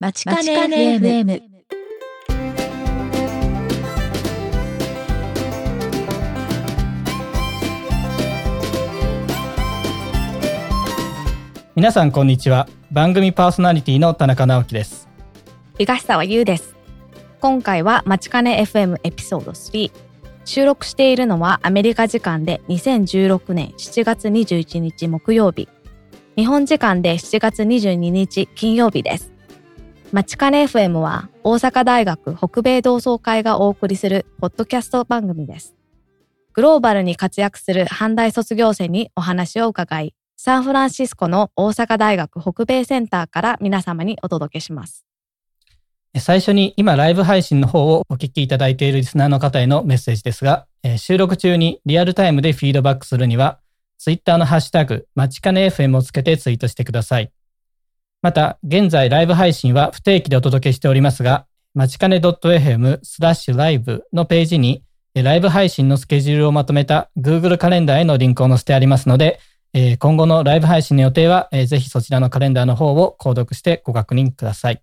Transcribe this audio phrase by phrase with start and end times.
[0.00, 1.42] まちかね FM。
[11.74, 15.08] 皆さんこんにちは番組パーソナリティの田中直樹です
[15.78, 16.76] 東沢優です。
[17.40, 19.90] 今回はまちかね FM エピソード3。
[20.44, 25.68] 収録しているのはアメリカ時間で2016年7月21日木曜日。
[26.36, 29.37] 日本時間で7月22日金曜日です。
[30.10, 35.76] まちかね FM は大阪大学北米同窓会がお送りするポッドキャスト番組です。
[36.54, 45.04] グローバルに活躍する阪大卒業生にお話を伺い、サンフランシスコの大阪大学北米センターから皆様にお届けします。
[46.16, 53.60] 最初に今ライブ配信の方をお聞きいただいているリスナーの方へのメッセージですが、え収録中にリアルタイムでフィードバックするには、
[53.98, 57.30] ツイッターのハッシュタグ、まちかね FM をつけてツイートしてください。
[58.20, 64.82] また、現在ライブ配信は不定期でお届けしておりますが、まちかね .fm スラッシュライブのページに、
[65.14, 69.38] ライブ配信のスケジュールをまとめた Google カレンダーへのリンクを載せてありますので、
[70.00, 74.82] 今後のライブ配信の予定は、ぜひそちらのカレンダーの方を購読してご確認ください。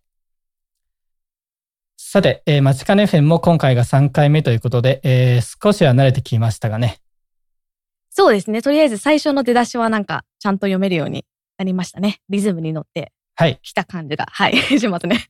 [1.98, 7.00] さて、えー、マチカネ FM も今回が3回目ということで、えー少しは慣れてきましたがね。
[8.10, 8.62] そうですね。
[8.62, 11.26] とりあえず最初の出だしはなんかちゃんと読めるように
[11.58, 12.22] なりましたね。
[12.30, 13.60] リズムに乗ってはい。
[13.62, 14.26] きた感じが。
[14.32, 14.58] はい。
[14.80, 15.28] しますね。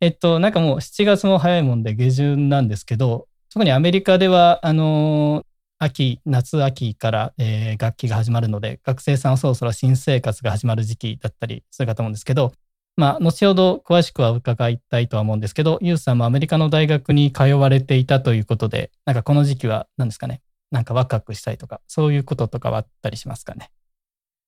[0.00, 5.46] えっと、なんかもう7月も早いもんで下旬なんですけど、特にアメリカでは、あのー
[5.82, 12.52] 秋、夏秋から、えー学期が始まるので、学生さんはそろそろ新生活が始まる時期だったりするかと思うんですけど、
[12.96, 23.70] まあ、後ほど詳しくは伺いたいとは思うんですけど、ユウさんもアメリカの大学に通われていたということで、なんかこの時期は何ですかね、なんかワクワクしたりとか、そういうこととかはあったりしますかね？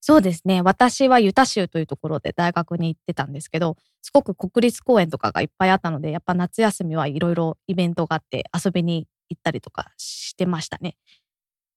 [0.04, 0.62] そうですね。
[0.62, 10.96] 私はユタ州というところで大学に行ってたんですけど、すごく国立公園とかがいっぱいあったので、やっぱ夏休みはいろいろイベントがあって遊びに行ったりとかしてましたね。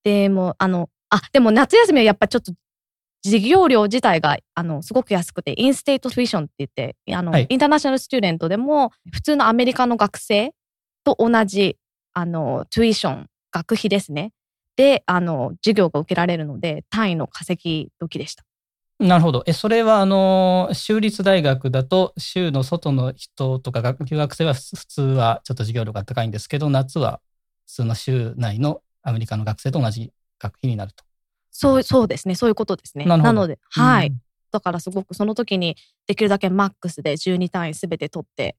[0.03, 2.51] でも、あの、あ、でも夏休みはやっぱちょっと
[3.23, 10.51] 授業料自体があのすごく安くて、 in-state tuition って言って、あの、はい international student でも普通のアメリカの学生
[11.03, 11.77] と同じ
[12.13, 14.31] あのトゥイション、学費ですね。
[14.75, 18.43] で、あの、授業が受けられるので、単位の稼ぎ時でした。
[18.99, 19.43] なるほど。
[19.45, 27.21] え、それは、あの、州立大学だと、州の外の人とか学留学生は普普通はちょっと授業料が高いんですけど、夏は
[27.65, 31.03] 普通の州内のアメリカの学生と同じ学費になると。
[31.51, 32.35] そう、そうですね。
[32.35, 33.05] そういうことですね。
[33.05, 34.07] なので、はい。
[34.07, 34.17] うん
[34.51, 35.75] だからすごくその時に
[36.07, 38.55] できるだけマックスで12単位すべて取って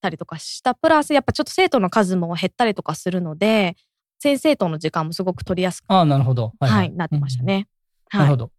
[0.00, 0.76] たりとかした。
[0.76, 3.74] プラスやっぱちょっと生徒の数も減ったりとかするので、
[4.22, 6.52] 先生との時間もすごく取りやすく、ああ、なるほど。
[6.60, 7.66] はい、なってましたね。
[8.12, 8.52] なるほど。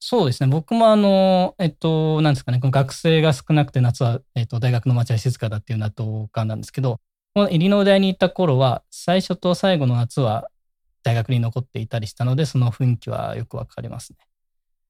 [0.00, 0.48] そうですね。
[0.48, 6.98] 僕もあの、えっと、なんですかね、この学生が少なくて夏は、えっと、大学の街は静かだっていうのは同感なんですけど、
[7.32, 10.48] このイリノイ大に行った頃は、最初と最後の夏は
[11.04, 14.18] 大学に残っていたりしたので、その雰囲気はよくわかりますね。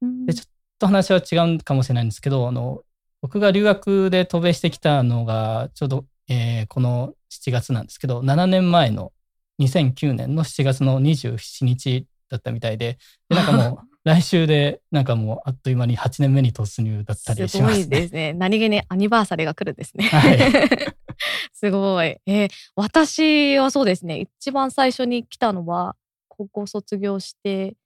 [0.00, 2.82] うんでちょっと話は違うかもしれないんですけど、あの、
[3.20, 9.12] 僕が留学で渡米してきたのが、ちょうど、えーこの7月なんですけど、7年前の
[9.60, 12.98] 2009年の7月の27日だったみたいで、
[13.28, 18.00] で、なんかもう、 来週で、なんかもう、あっという間に8年目に突入だったりしすごいますね。
[18.00, 18.32] ですね。
[18.34, 20.04] 何気にアニバーサリーが来るんですね。
[20.04, 20.38] はい
[21.52, 22.18] すごい。
[22.26, 24.18] えー私はそうですね。
[24.18, 25.96] 一番最初に来たのは、
[26.28, 27.76] 高校卒業して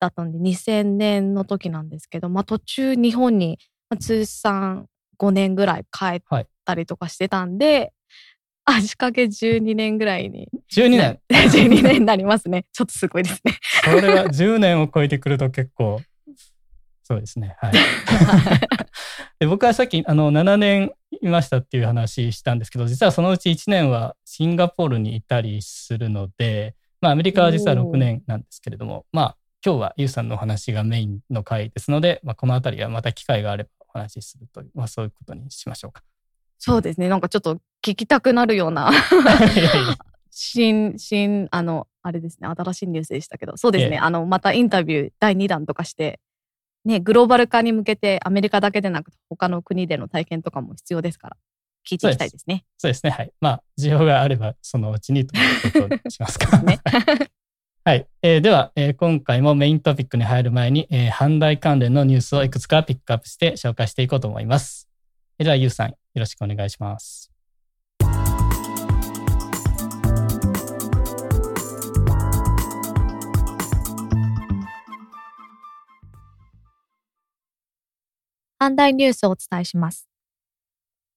[0.00, 4.88] だったんで、2000年の時なんですけど、まあ途中日本にまあ通算
[5.18, 6.22] 5年ぐらい帰っ
[6.64, 7.92] たりとかしてたんで、
[8.64, 10.48] 足掛け12年ぐらいに。
[10.74, 11.20] 12年？
[11.30, 12.66] 12年になりますね。
[12.72, 13.58] ちょっとすごいですね。
[13.84, 16.00] それは10年を超えてくると結構、
[17.02, 17.56] そうですね。
[17.60, 17.72] はい。
[19.40, 36.02] で僕はさっきあの7年いましたっていう話したんですけど実はそのうち1年はシンガポールにいたりするので、まあ、アメリカは実は6年なんですけれどもまあ今日はユウさんのお話がメインの回ですので、まあ、この辺りはまた機会があればお話しするという、まあ、そういうことにしましょうか。
[36.64, 37.08] そうですね。
[37.08, 38.92] なんかちょっと聞きたくなるような。
[40.30, 46.20] 新、新、あの、あれですね、新しいニュースでしたけど、そうですね、ええあの、またインタビュー第2弾とかして、
[46.84, 51.36] ね、グローバル化に向けてアメリカだけでなく、他の国での体験とかも必要ですから、
[51.84, 52.64] 聞いていきたいですね。
[52.78, 53.10] そうですね。
[53.10, 53.32] はい。
[53.40, 56.58] まあ、需要があれば、そのうちにということにしますか。
[56.62, 56.78] ね
[57.84, 58.06] はい。
[58.22, 64.88] えーでは、えー今回もメイントピックに入る前に、えー阪大関連のニュースをいくつかピックアップして紹介していこうと思います。
[65.38, 67.32] えーでは、ゆうさん、よろしくお願いします。
[78.62, 80.08] 阪大ニュースをお伝えします。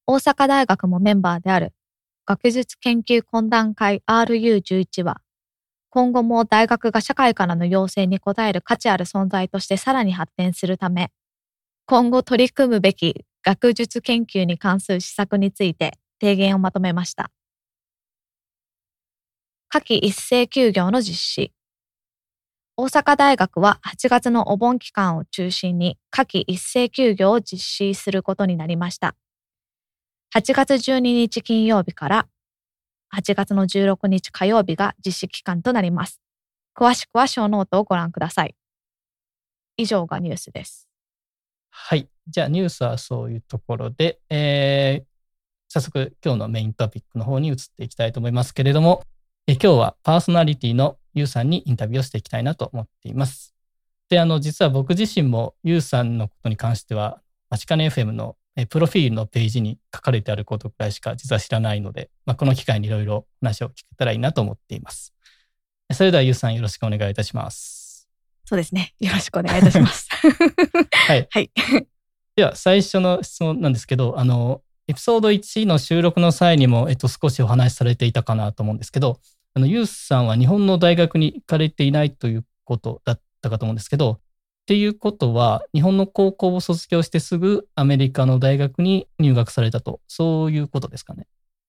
[0.07, 1.73] 大阪大学もメンバーである
[2.25, 5.21] 学術研究懇談会 RU11 は、
[5.89, 11.11] 今後も大学が社会からの要請に応える価値ある存在としてさらに発展するため、
[11.85, 17.29] 今後取り組むべき学術研究に関する施策について提言をまとめました。
[19.69, 21.51] 夏季一斉休業の実施。
[22.75, 29.15] 大阪大学は8月のお盆期間を中心に夏季一斉休業を実施することになりました。
[30.35, 32.27] 8月12日金曜日から
[33.15, 36.19] 8月の16日火曜日が実施期間となります。
[36.75, 38.55] 詳しくはショーノートをご覧ください。
[39.77, 40.89] 以上がニュースです。
[41.69, 42.09] はい。
[42.27, 45.15] じゃあニュースはそういうところで、えー
[45.67, 49.03] 早速今日のメイントピックの方に移っていきたいと思いますけれども、
[49.45, 53.53] え今日はパーソナリティのユウさんにインタビューをしていきたいなと思っています。
[54.07, 57.19] で、あの、実は僕自身もユウさんのことに関しては、
[57.49, 65.13] マチカネ FM のえプロフィールのページに書かれてあることくらいしか実は知らないので、まあ、この機会にいろいろ話を聞けたらいいなと思っています。
[65.93, 68.07] それではユウさんよろしくお願いいたします。
[68.45, 68.93] そうですね。
[68.99, 70.07] よろしくお願いいたします。
[70.11, 71.27] はい。
[71.31, 71.51] はい。
[72.35, 79.19] では、最初の質問なんですけど、あの、エピソード1の収録の際にも、えっと、少しお話しされていたかなと思うんですけど、
[79.53, 84.19] あの、ユースさんは日本の大学に行かれていないということだったかと思うんですけど、っ
[84.67, 91.27] ていうことは、日本の高校を卒業してすぐアメリカの大学に入学されたと、そういうことですかね。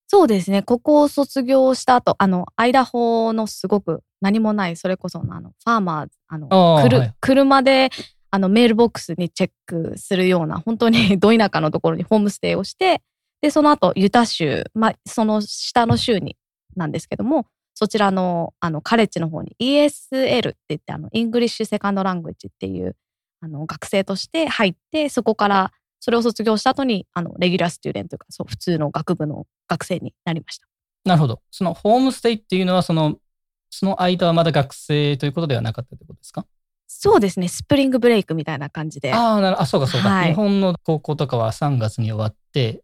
[0.09, 0.63] そうですね。
[0.63, 7.91] 高校を卒業した後、あの、アイダホのすごく何もない、それこそのあの、 farmers、あの、あーはい車で、
[8.31, 13.03] あの、 mailbox にチェックするような、本当にど田舎のところにホームステイをして、
[13.41, 16.37] で、その後、ユタ州、まあ、その下の州に、
[16.75, 22.97] なんですけども、そちらの、あの、カレッジの方に ESL って言って、あの、 English second language っていう、
[23.41, 30.67] あの、学生として入って、そこから、それを卒業した後に、あの、レギュラースチューデントというか、そう、普通の学部の学生になりました。
[31.05, 31.41] なるほど。
[31.51, 33.17] そのホームステイっていうのは、その、
[33.71, 36.47] その間はまだ学生ということではなかったということですか？
[36.89, 39.13] そうですね、スプリングブレイクみたいな感じで。
[39.13, 42.83] ああ、なるあ、そうかそうか、はい日本の高校とかは3月に終わって、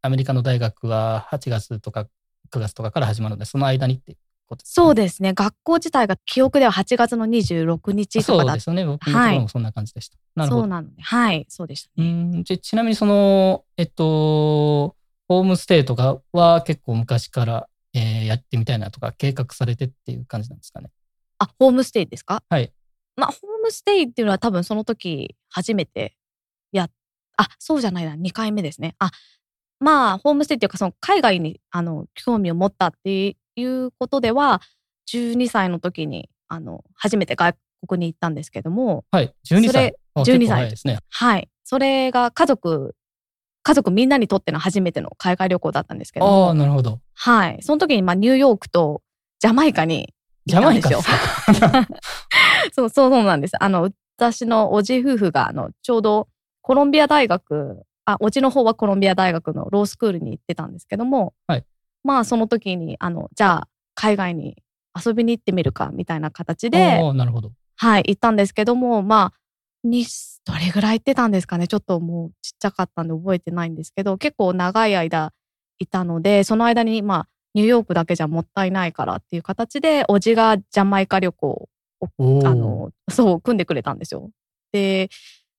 [0.00, 2.06] アメリカの大学は8月とか
[2.50, 8.84] 9月とかから始まるので、その間にっていうことです、そうですね、学校自体が記憶では8月の26日とかだっそうですよね。
[8.86, 10.16] 僕のところもそんな感じでした。
[10.34, 10.62] なるほど。
[10.62, 12.12] そうなので、はい、そうでしたうね。
[12.38, 14.96] んちちなみにその、えっと、
[15.28, 20.90] ホームステイとかは結構昔から、えーやってみたいなとか計画されてっていう感じなんですかね。
[21.38, 22.42] あ、ホームステイですか？
[22.48, 22.72] はい。
[23.16, 26.16] まあ、ホームステイっていうのは多分その時初めて
[26.72, 26.90] やっ、
[27.36, 28.94] あ、そうじゃないな、2回目ですね。
[28.98, 29.10] あ、
[29.80, 34.60] まあ、ホームステイっていうか、その海外にあの興味を持ったっていうことでは、
[35.10, 37.54] 12歳の時にあの初めて外
[37.86, 39.34] 国に行ったんですけども、はい。
[39.46, 39.96] 12歳それ。
[40.16, 40.98] 12あ結構歳ですね。
[41.08, 41.48] はい。
[41.64, 42.94] それが家族、
[43.62, 47.00] 家族みんなにとっての初めての海外旅行だったんですけどああ、も、なるほど。
[47.14, 47.58] はい。
[47.62, 49.02] その時にまあニューヨークと
[49.40, 50.12] ジャマイカに
[50.46, 51.02] ジャマイカです
[51.60, 51.86] か？
[52.72, 53.62] そう、そうそうなんです。
[53.62, 56.28] あの、私のおじ夫婦が、あの、ちょうど
[56.60, 61.64] コロンビア大学、あ、おじの方はコロンビア大学のロースクールに行ってたんですけども、はい
[62.04, 64.56] まあその時に、あの、じゃあ海外に
[65.04, 67.52] 遊びに行ってみるか、みたいな形で、ああ、なるほど。
[67.76, 69.38] はい、行ったんですけども、まあ、
[69.84, 70.04] に、
[70.44, 71.68] どれぐらい行ってたんですかね？
[71.68, 75.32] ちょっともうちっちゃかったんで覚えてないんですけど、結構長い間
[75.78, 81.68] いたので、その間に、まあ、ニューヨークだけじゃもったいないからっていう形で、おじがジャマイカ旅行
[82.44, 84.30] あの、そう、組んでくれたんですよ。
[84.72, 85.08] で、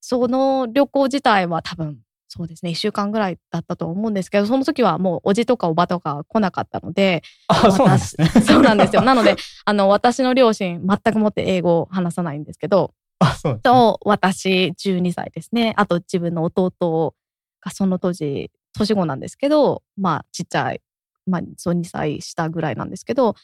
[0.02, 8.28] その旅行自体は多分、そうですね、一週間ぐらいだったと思うんですけど、その時はもうおじとかおばとか来なかったので、ああ、そうなんですね。
[8.42, 9.02] そうなんですよ。
[9.04, 9.36] なので、
[9.66, 13.60] あの、私の両親、全くもって英語を話さないんですけど、あ、そうね。
[13.62, 15.74] と、私、12歳ですね。
[15.78, 17.16] あと、自分の弟
[17.62, 20.82] がその当時、年子なんですけど、まあ、ちっちゃい、
[21.28, 23.36] まあ、そう2歳下ぐらいなんですけど、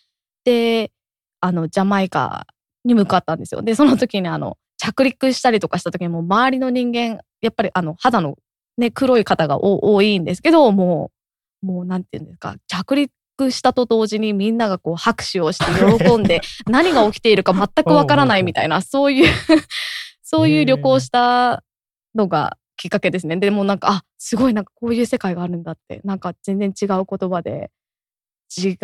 [0.44, 0.92] で、
[1.40, 2.48] あの、ジャマイカ
[2.86, 3.62] に向かったんですよ。
[3.62, 8.36] で、その時に、あの、着陸したりとかした時に、もう周りの人間、やっぱり、あの、肌の
[8.78, 11.12] ね、黒い方がお多いんですけど、も
[11.62, 13.12] う、もう、なんていうんですか、着陸
[13.52, 15.66] したと同時にみんながこう拍手をして
[16.06, 19.34] 喜んで、 何が起きているか全くわからないみたいな、そういう
[20.24, 21.64] そういう旅行をした
[22.16, 23.36] のがきっかけですね。
[23.38, 27.72] でもなんか、あ、すごいなんかこういう世界があるんだって、なんか全然違う言葉で、
[28.58, 28.78] 違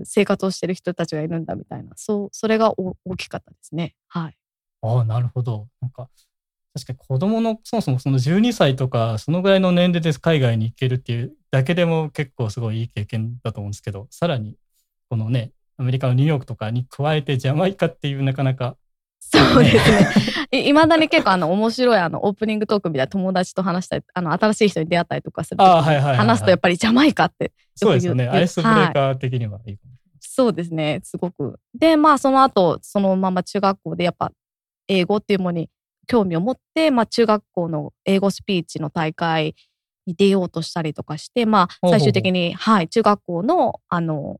[0.00, 3.94] う生活をしてる人たちがいるんだみたいな、そう、それが大きかったですね。
[4.08, 4.36] はい。
[4.82, 5.68] あ、なるほど。
[5.80, 6.08] なんか、
[6.74, 14.56] 確かに子どもの、そもそもその12歳とか、そのぐらいの年齢で海外に行けるっていうだけでも結構すごいいい経験だと思うんですけど、さらに、
[15.08, 18.76] このね、アメリカのニューヨークとかに加えてジャマイカっていうなかなか
[19.30, 20.08] そうですね。
[20.68, 28.28] いまだに結構あの面白いあのオープニングトークみたいな友達と話したり、あの新しい人に出会ったりとかすると話すとやっぱりジャマイカってそうですよね。
[28.28, 30.18] アイスブレーカー的にはいいかもしれない。
[30.20, 31.58] そうですね、すごく。
[31.74, 34.32] で、まあその後、そのまま中学校でやっぱ
[34.88, 35.70] 英語っていうものに
[36.06, 39.54] 興味を持って、まあ中学校の英語スピーチの大会
[40.06, 44.38] に出ようとしたりとかして、まあ最終的に、はい、中学校のあの、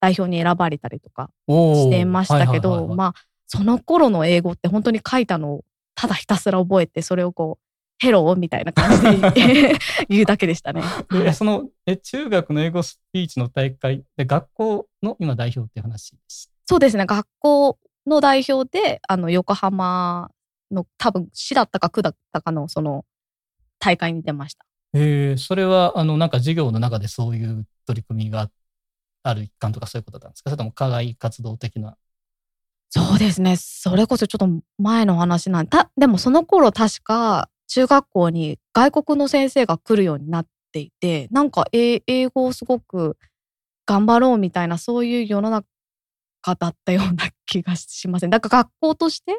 [0.00, 3.14] 代表に選ばれたりとかしてましたけど、まあ
[3.48, 5.64] その頃の英語って本当に書いたのを
[5.94, 7.64] ただひたすら覚えて、それをこう、
[8.00, 9.72] ヘローみたいな感じで
[10.08, 10.82] 言うだけでしたね。
[11.34, 16.52] そのえ中学の英語スピーチの大会で学校の今代表って話です。
[16.66, 17.76] そうですね、学校
[18.06, 20.30] の代表で、あの、横浜
[20.70, 23.04] の多分市だったか区だったかのその
[23.80, 24.64] 大会に出ました。
[24.92, 28.50] えー、それはあのなんか授業の中でそういう取り組みが
[29.22, 30.50] ある一環とかそういうことなんですか？
[30.50, 31.96] それとも課外活動的な。
[32.90, 43.18] そうですね、それこそちょっと前の話なんた、でもその頃確か中学校に外国の先生が来るようになっていて、なんか英英語をすごく
[43.84, 45.66] 頑張ろうみたいなそういう世の中
[46.58, 48.30] だったような気がしません？
[48.30, 49.38] だから学校として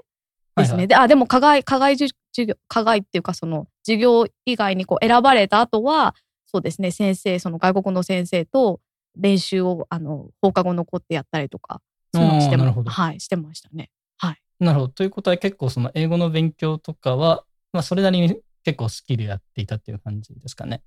[0.56, 0.75] ですね。
[0.75, 6.13] はいはいで、あ、でも課外、課外授授業、課外っていうかその授業以外にこう選ばれた後は、
[6.46, 8.79] そうですね、先生、その外国の先生と
[9.15, 11.82] 練習をあの放課後残ってやったりとか、
[12.13, 13.89] そういうのしてもおーなるほどはい、してましたね。
[14.18, 14.42] はい。
[14.60, 14.94] なるほど。
[14.94, 20.82] ということは結構その英語の勉強とかは、まあそれなりに結構好きでやっていたっていう感じですかね。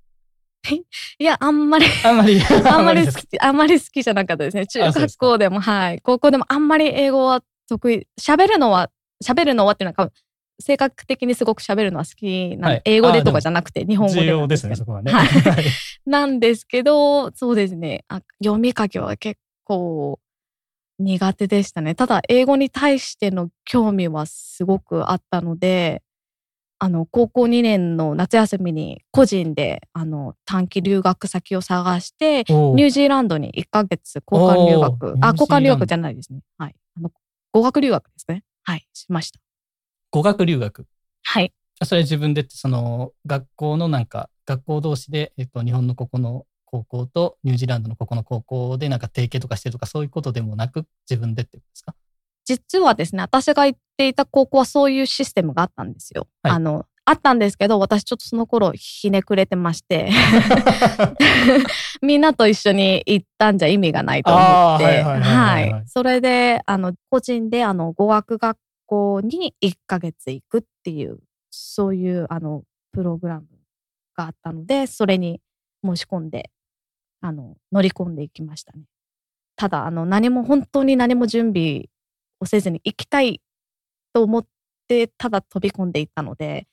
[1.19, 4.65] いや、あんまり、 あんまり、 あんまり好き、あんまり好きじゃなかったですね。
[4.65, 5.99] 中学校でも、はい。
[6.01, 8.07] 高校でもあんまり英語は得意。
[8.19, 8.89] 喋るのは、
[9.23, 10.11] 喋るのはっていうのは、
[10.59, 15.11] 性格的にすごく喋るのは好きな、はい英語でとかじゃなくて、日本語で重要ですね、そこはね。
[15.11, 15.65] はいはい
[16.05, 18.05] なんですけど、そうですね。
[18.07, 20.19] あ読み書きは結構
[20.99, 21.95] 苦手でしたね。
[21.95, 26.03] ただ、英語に対しての興味はすごくあったので、
[26.79, 36.41] あの、高校2年の夏休みに個人で、あの、短期留学先を探して、ニュージーランドに1ヶ月交換留お学あ、交換留学じゃないですね。
[36.57, 36.75] はい。
[36.97, 37.11] あの、
[37.53, 38.43] 語学留学ですね。
[38.63, 39.39] はい、しました。
[40.11, 40.85] 語学留学？
[41.23, 41.53] はい。
[41.83, 51.93] それ自分でその学校のなんか、学校同士で、えっと、日本のここの高校とニュージーランドのここの高校でなんか提携とかしてるとか、そういうことでもなく、自分でってことですか？
[52.45, 56.27] 実はですね、私が行っていた高校はそういうシステムがあったんですよ。
[56.41, 56.53] はい。
[56.53, 60.09] あの、あったんですけど、私ちょっとその頃ひねくれてまして、
[62.01, 71.19] みんなと一緒に行ったんじゃ意味がないと思って、はいそれで、あの、個人で、あの、語学学校に1ヶ月行くっていう、
[71.51, 73.45] そういう、あの、プログラム
[74.15, 75.41] があったので、それに
[75.83, 76.51] 申し込んで、
[77.23, 78.83] あの、乗り込んでいきましたね。
[79.55, 81.85] ただ、あの、何も、本当に何も準備
[82.41, 83.41] をせずに行きたい
[84.11, 84.45] と思っ
[84.89, 86.67] て、ただ飛び込んでいったので、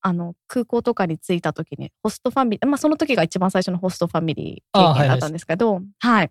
[0.00, 6.30] あの、空港とかに着いた時に、ホストファミリー、まあ、その時が一番最初のホストファミリー経験だったんですけど、はい、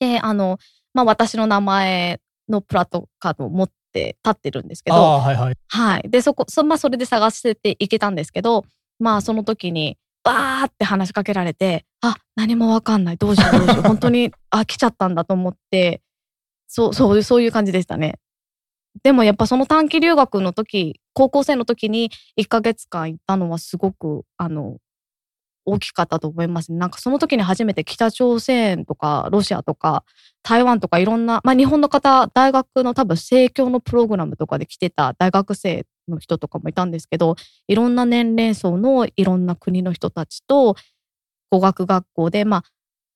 [0.00, 0.58] で、あの、
[0.92, 5.54] まあ、私の名前のプラットカードを持って立ってるんですけど、はいはい。
[5.68, 6.10] はい。
[6.10, 8.64] で、そこ、そまあ、それで探してていけたんですけど、
[8.98, 13.16] まあ、その時に、バーって話しかけられて、あ、何もわかんない。
[13.16, 13.82] どうしよう、どうしよう。
[13.86, 16.02] 本当に、あ、来ちゃったんだと思って、
[16.66, 18.18] そう、そう、そういう感じでしたね。
[19.02, 24.78] でもやっぱその短期留学の時、高校生の時に1ヶ月間行ったのはすごく、あの、
[25.66, 26.78] 大きかったと思いますね。
[26.78, 30.04] なんかその時に初めて北朝鮮とかロシアとか
[30.42, 37.36] 台湾とかいろんな、まあ日本の方、大学の多分生協のプログラムとかで来てた大学生の人とかもいたんですけど、
[37.68, 40.76] いろんな年齢層のいろんな国の人たちと
[41.50, 42.64] 語学学校で、まあ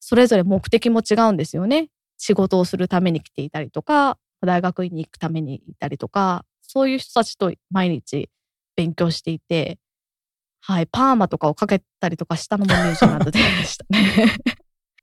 [0.00, 1.88] それぞれ目的も違うんですよね。
[2.18, 8.30] 仕事をするために来ていたりとか、大学院に行くためにいたりとか、そういう人たちと毎日
[8.76, 9.78] 勉強していて、
[10.60, 14.36] はい、パーマとかをかけたりとかしたのもニュージーランドでしたね。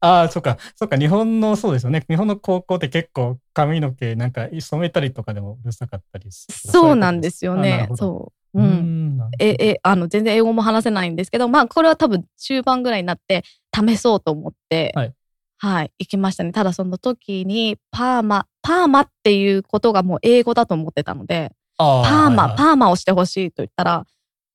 [0.02, 2.06] ああ、そっか、そっか、日本のそうですよね。
[2.10, 7.90] 日本の高校って結構髪の毛なんか染めたりとかでもうるさかったりするそうなんですよね。
[7.96, 8.60] そう。
[8.60, 9.20] ううん。
[9.40, 15.14] え、え、あの、全然英語も話せないんですけど、まあ、これは多分中盤ぐらいになって試そうと思って、はい。
[15.58, 16.52] はい、行きましたね。
[16.52, 24.06] ただその時に、パーマ、パーマっていうことがもう英語だと思ってたので、あパーマ、はいはいパーマをしてほしいと言ったら、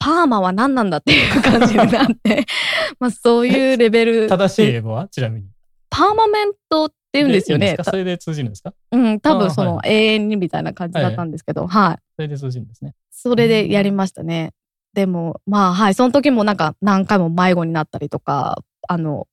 [0.01, 2.45] パーマは何なんだっていう感じになって、
[2.99, 4.29] まあそういうレベル。
[4.29, 5.07] 正しい英語は？
[5.09, 5.47] ちなみに。
[5.91, 8.73] パーマメントって言うんですよねいいそれで通じるんですか？
[8.93, 11.99] うん、多分そのは永遠にみたいな感じだったんですけど、はい。
[12.17, 12.95] それで通じるんですね。
[13.11, 14.53] それでやりましたね。
[14.95, 19.29] でも、まあはい、その時もなんか何回も迷子になったりとか、あの、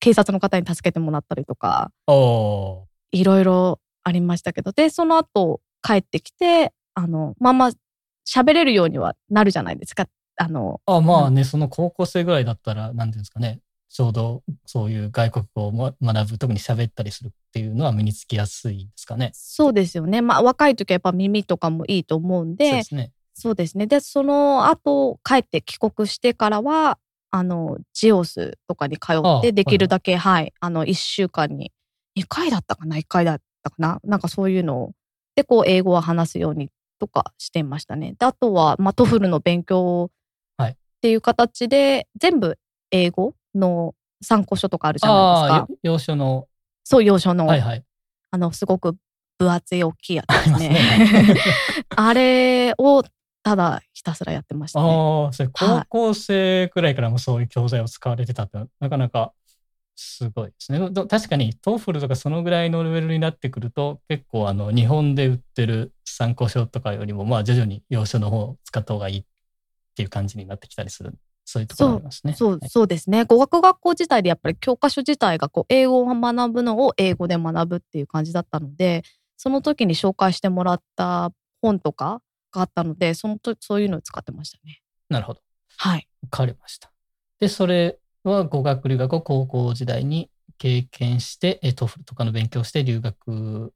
[0.00, 1.92] 警察の方に助けてもらったりとか、
[3.12, 7.70] いろいろありましたけど、で、その後帰ってきて、あの、まあまあ、
[8.26, 10.06] 喋れるようにはなるじゃないですか。
[10.36, 13.60] あの、あまあね、その高校生ぐらいだったら、なんていうんですかね、
[13.90, 19.32] ちょうどそういう外国語をも学ぶ、特に喋ったりするっていうのは身につきやすいですかね。
[19.34, 20.22] そうですよね。
[20.22, 23.12] まあ、若い時はやっぱ耳とかもいいと思うんで、そうですね。
[23.34, 23.86] そうですね。
[23.86, 26.98] で、その後、帰って帰国してからは、
[27.30, 31.72] あの、 GEOS とかに通って、できるだけ、はい、あの、1週間に
[32.18, 34.00] 2回だったかな ?1 回だったかな？
[34.04, 34.92] なんかそういうのを、
[35.34, 38.14] で、こう、英語は話すようにとかしていましたね。
[38.18, 40.10] で、あとは、まあ、 TOEFL の勉強
[40.56, 42.58] はいっていう形で、全部
[42.90, 45.68] 英語の参考書とかあるじゃないですか。
[45.82, 46.46] 要所の、
[46.84, 47.84] そう、要所の、はいはい。
[48.30, 48.96] あの、すごく
[49.38, 50.68] 分厚い大きいやつですね。
[50.68, 51.34] ね。
[51.96, 53.02] あれを
[53.42, 54.88] ただひたすらやってましたね。
[54.88, 59.32] ああ、それ高校生くらいからもそういう教材を使われてたって、なかなか
[60.02, 60.78] すごいですね。
[60.90, 69.24] ど確かに、 TOEFL とかそのぐらいのレベルになってくると、結構あの、日本で売ってる参考書とかよりも、まあ徐々に洋書の方を使った方がいいっ
[69.94, 71.12] ていう感じになってきたりする。
[71.44, 72.32] そういうところありますね。
[72.32, 73.24] そう、はいそうですね。
[73.24, 79.02] 語学学校自体でやっぱり教科書自体がこう英語を学ぶのを英語で学ぶっていう感じだったので、
[79.36, 81.30] その時に紹介してもらった
[81.60, 84.80] 本とかがあったので、そのとそういうのを使ってましたね。
[85.10, 85.42] なるほど。
[85.76, 86.08] はい。
[86.22, 86.90] わかりました。
[87.38, 93.72] で、それは語学留学を高校時代に経験して、え TOEFL とかの勉強をして留学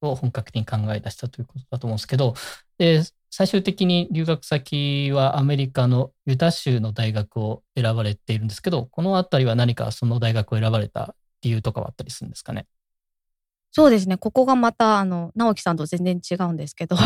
[0.00, 2.34] を本格的に考え出したということだと思うんですけど、
[2.78, 12.66] で最終的に留学先はアメリカのユタ州の大学を選ばれているんですけど、このあたりは何かその大学を選ばれた理由とかはあったりするんですかね？
[13.72, 14.16] そうですね。
[14.16, 16.96] ここがまた、あの、直樹さんと全然違うんですけど、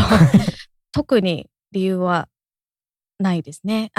[0.92, 2.28] 特に理由は
[3.18, 3.90] ないですね。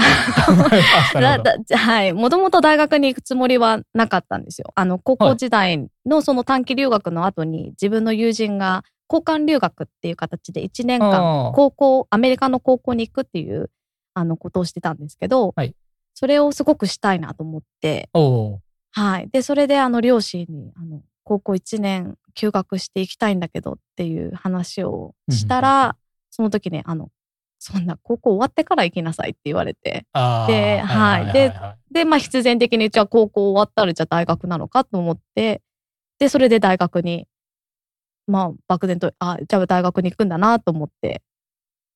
[1.75, 2.13] はい。
[2.13, 4.71] もともと大学に行くつもりはなかったんですよ。
[4.75, 13.69] あの、高校時代のその短期留学の後に自分の友人が交換留学っていう形で1年間高校、アメリカの高校に行くっていう
[14.13, 15.75] あのことをしてたんですけど、はい
[16.19, 18.09] それをすごくしたいなと思って、
[18.91, 19.29] はい。
[19.31, 25.95] で、それであの両親に、あの、高校1年休学していきたいんだけどっていう話をしたら、
[26.29, 27.09] その時に、あの、
[27.59, 35.61] そんな高校終わってから行きなさいって言われて、ではいではいで、まあ必然的にじゃあ高校終わったらじゃあ大学なのかと思って、
[36.19, 37.27] で、それで大学に、
[38.27, 41.21] まあ漠然と、あ、じゃあ大学に行くんだなと思って、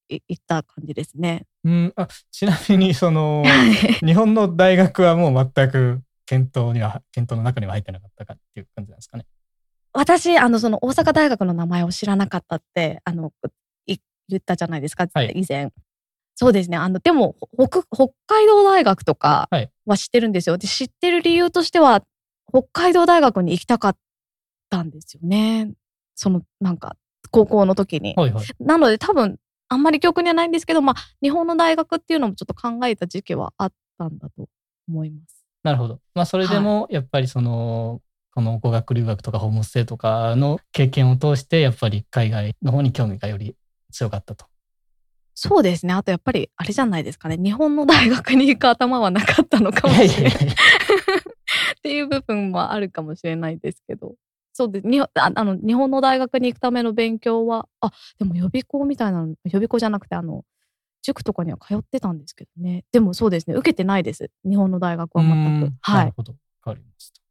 [0.10, 1.46] い行った感じですね。
[1.64, 3.44] うん、あちなみにその
[4.06, 9.26] 日本の大学はもう全く検討には検討の中には入ってなかったかっていう感じなんですかね。
[9.94, 13.50] 私、あの、その大阪大学の名前を知らなかったって、あの、い
[14.30, 15.72] 言ったじゃないですか、はい以前。
[16.36, 16.78] そうですね。
[16.78, 20.58] あの、でも、北、北海道大学とかはいは知ってるんですよ。
[20.58, 22.04] で、知ってる理由としては、
[22.52, 23.98] 北海道大学に行きたかっ
[24.70, 25.72] たんですよね。
[26.16, 26.96] その、なんか、
[27.32, 28.14] 高校の時に。
[28.18, 28.46] はいはい。
[28.60, 29.38] なので、多分、
[29.70, 34.48] あんまり記憶にはないんですけど、まあ、日本の大学っていうのもちょっと考えた時期はあったんだと
[34.88, 35.44] 思います。
[35.64, 36.00] なるほど。
[36.14, 38.02] まあそれでもやっぱりその、
[38.36, 43.56] この語学留学とかホームステイとかの経験を通してやっぱり海外の方に興味がより
[43.94, 44.46] 強かったと。
[45.36, 45.94] そうですね。
[45.94, 47.38] あとやっぱり、あれじゃないですかね。
[47.38, 50.34] 日本の大学に行く頭はなかったのかもしれない。
[50.34, 50.50] っ
[51.82, 54.16] ていう部分はあるかもしれないですけど。
[54.54, 54.88] そうです。
[54.88, 60.44] にああの、日本の大学に行くための勉強は、あ、でも予備校みたいなの、予備校じゃなくて、あの、
[61.02, 62.86] 塾とかには通ってたんですけどね。
[62.92, 63.56] でもそうですね。
[63.56, 64.30] 受けてないです。
[64.48, 65.78] 日本の大学は全くうん。
[65.82, 66.14] はないる。
[66.16, 66.34] ほど。
[66.34, 67.22] わかりました。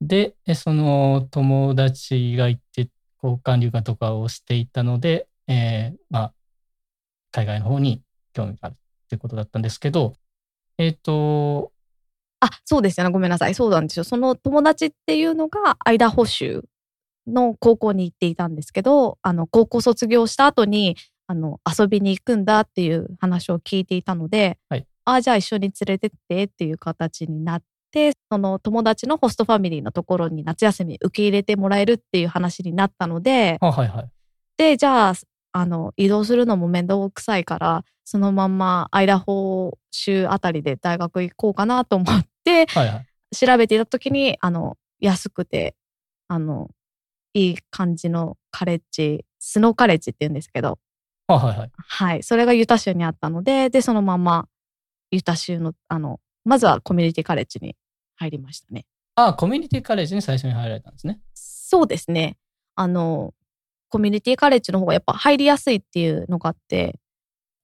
[0.00, 2.88] で、えその友達が行って
[3.22, 6.34] 交換留学とかをしていたので、えーまあ、
[7.32, 8.02] 海外の方に
[8.32, 8.76] 興味があるっ
[9.08, 10.14] ていうことだったんですけど、
[10.78, 11.72] えっ、と、
[12.40, 13.12] あ、そうですよね。
[13.12, 13.54] ごめんなさい。
[13.54, 14.04] そうなんですよ。
[14.04, 16.64] その友達っていうのが、アイダホ州
[17.26, 34.08] の高校に行っていたんですけど、あの、高校卒業した後に、あの、遊びに行くんだっていう話を聞いていたので、はいあ、じゃあ一緒に連れてってっていう形になって、その友達のホストファミリーのところに夏休み受け入れてもらえるっていう話になったので、あはいはい。
[34.56, 35.14] で、じゃあ、
[35.56, 43.36] あの、移動するのも面倒くさいから、そのまんまアイダホ州あたりで大学行こうかなと思って、はいはい。
[43.36, 45.76] 調べていた時に、あの、安くて、
[46.26, 46.70] あの、
[47.34, 50.80] いい感じのカレッジ、スノーカレッジって言うんですけど、
[51.28, 51.70] あはいはい。
[51.76, 52.22] はい。
[52.24, 54.48] それがユタ州にあったので、で、そのまま
[55.12, 57.76] ユタ州の、あの、まずはコミュニティカレッジに
[58.16, 58.86] 入りましたね。
[59.14, 61.20] あコミュニティカレッジに最初に入られたんですね。
[61.34, 62.36] そうですね。
[62.74, 63.32] あの、
[63.94, 66.98] コミュニティカレッジの方がやっぱ入りやすいっていうのがあって、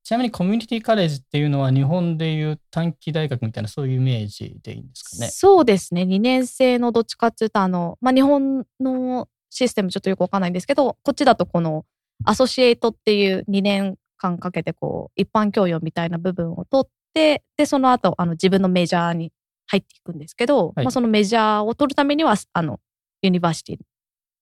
[0.04, 5.28] ちなみにコミュニティカレッジっていうのは日本でいう短期大学みたいなそういうイメージでいいんですかね？
[5.28, 6.02] そうですね。
[6.02, 11.84] 2年生のどっちかっていうと、あの、まあ、日本のシステムちょっとよくわかんないんですけど、こっちだとこの、
[12.24, 19.32] アソシエイトっていう2年間かけてこう、一般教養みたいな部分を取って、で、その後、あの、自分のメジャーに
[19.66, 22.78] 入っていくんですけど、はいまあ、その major を取るためには、あの、
[23.22, 23.78] university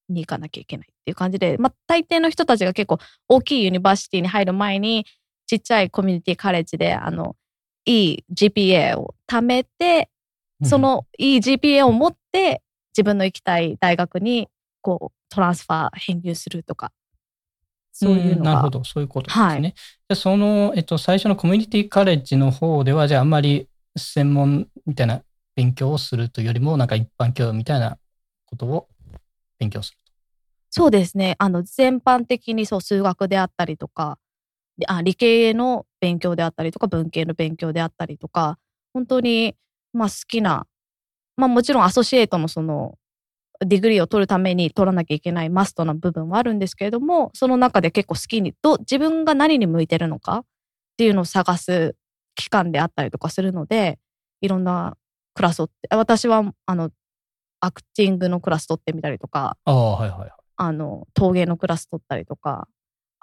[0.09, 5.07] に行かなきゃいけないっていう感じで、まあ、大抵の人たちが結構大きい university に入る前に、
[5.47, 7.37] ちっちゃいコミュニティカレッジで、あの、
[7.85, 10.11] いい GPA を貯めて、
[10.65, 14.49] そのいい GPA を持って自分の行きたい大学に
[14.83, 16.93] こう transfer 編入するとか。
[17.93, 19.75] そういうのなるほど、そういうことですね。
[20.09, 20.17] はい。
[20.17, 25.23] その、えっと、最初のコミュニティカレッジの方では、じゃああんまり専門みたいな
[25.57, 27.99] 勉強をするというよりも、なんか一般教養みたいな
[28.47, 28.89] ことを
[29.59, 29.99] 勉強する
[30.71, 31.35] そうですね。
[31.39, 34.19] あの全般的にそう数学であったりとか
[34.87, 38.59] あ理系の勉強であったりとか文系の勉強であったりとか
[38.93, 39.57] 本当に
[39.93, 40.67] まあ好きな
[41.37, 42.97] まあもちろん associate のその
[43.61, 50.45] degree を取るために取らなきゃいけないマストな部分はあるんですけれどもその中で結構好きにど自分が何に向いてるのかっ
[50.97, 51.97] ていうのを探す
[52.37, 53.99] 期間であったりとかするので
[54.41, 54.97] いろんな
[55.35, 56.91] クラスを私はあの
[57.61, 59.73] acting のクラス取ってみたりとかと。
[59.73, 60.31] ああ、はいはいはい。
[60.57, 62.67] あの陶芸のクラス取ったりとか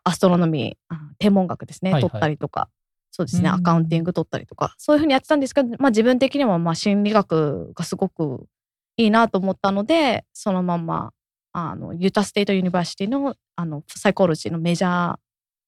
[0.05, 2.69] astronomy あ天文学ですね、はいはい取ったりとか
[3.12, 8.45] そうですねうん accounting 取ったりとかそういうふうにやってたんですけど、まあ、自分的にはまあ心理学がすごく
[8.98, 11.12] いいなと思ったのでそのまま
[11.52, 15.15] あの Utah State University のあのサイコロジーの major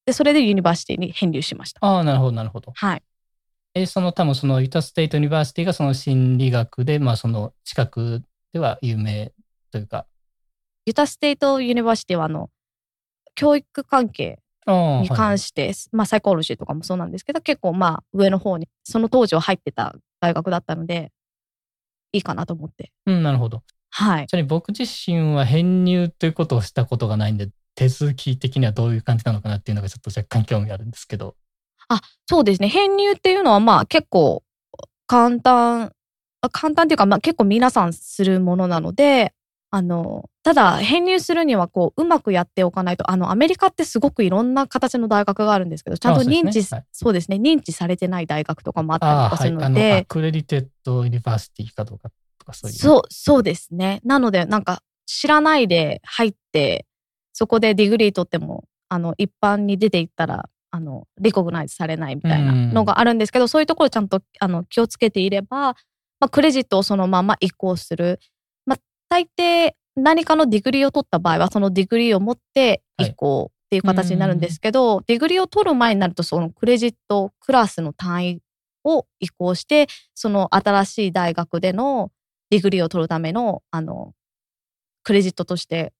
[0.06, 1.86] でそれで university に編入しました。
[1.86, 2.72] ああ、なるほど、なるほど。
[2.74, 3.04] はい、
[3.74, 8.24] え、その多分その Utah State University がその心理学で、まあその近く
[8.58, 9.32] では有名
[9.72, 10.08] というか。
[10.88, 12.50] Utah State University はあの
[13.36, 21.12] 教育関係ああに関しして、まあサイコロジーとかもそうなんですけど結構まあ上の方にその当時は入ってた大学だったので
[22.14, 23.62] いいかなと思ってうん、なるほど。
[23.90, 31.36] はいちなみに僕自身は編入ということをしたことがないんで、手続き的にはどういう感じなのかなっていうのがちょっと若干興味あるんですけど。
[32.26, 34.44] そうですね編入っていうのはまあ結構
[35.06, 35.92] 簡単あ
[36.50, 39.34] 簡単っていうかまあ結構皆さんするものなので
[39.70, 46.42] あのただ編入するにはこううまくやっておかないとあのアメリカってすごくいろんな形の大学があるんですけどちゃんとあそうね。
[46.42, 46.86] 認知はい。
[46.92, 52.78] そうですね認知されてない大学とかもあったりとかするので、ア accredited university かどうかとかそういう。
[52.78, 54.00] そう、そうですね。
[54.04, 56.86] なので、なんか、知らないで入って、
[57.34, 65.76] そこで degree 取っても、あの、一般に出ていったら、あの、 recognize されないみたいなのがあるんですけど、そういうところちゃんと、あの、気をつけていれば、
[66.20, 68.20] まあ、クレジットをそのまま移行する。
[68.66, 68.78] まあ、
[69.10, 78.42] 大抵、何かの degree を取った場合は、その degree を持って移行っていう形になるんですけど、 degree を取る前になると、そのクレジットクラスの単位
[78.84, 82.12] を移行して、その新しい大学での
[82.50, 84.14] degree を取るための、あの、
[85.04, 85.94] クレジットとして、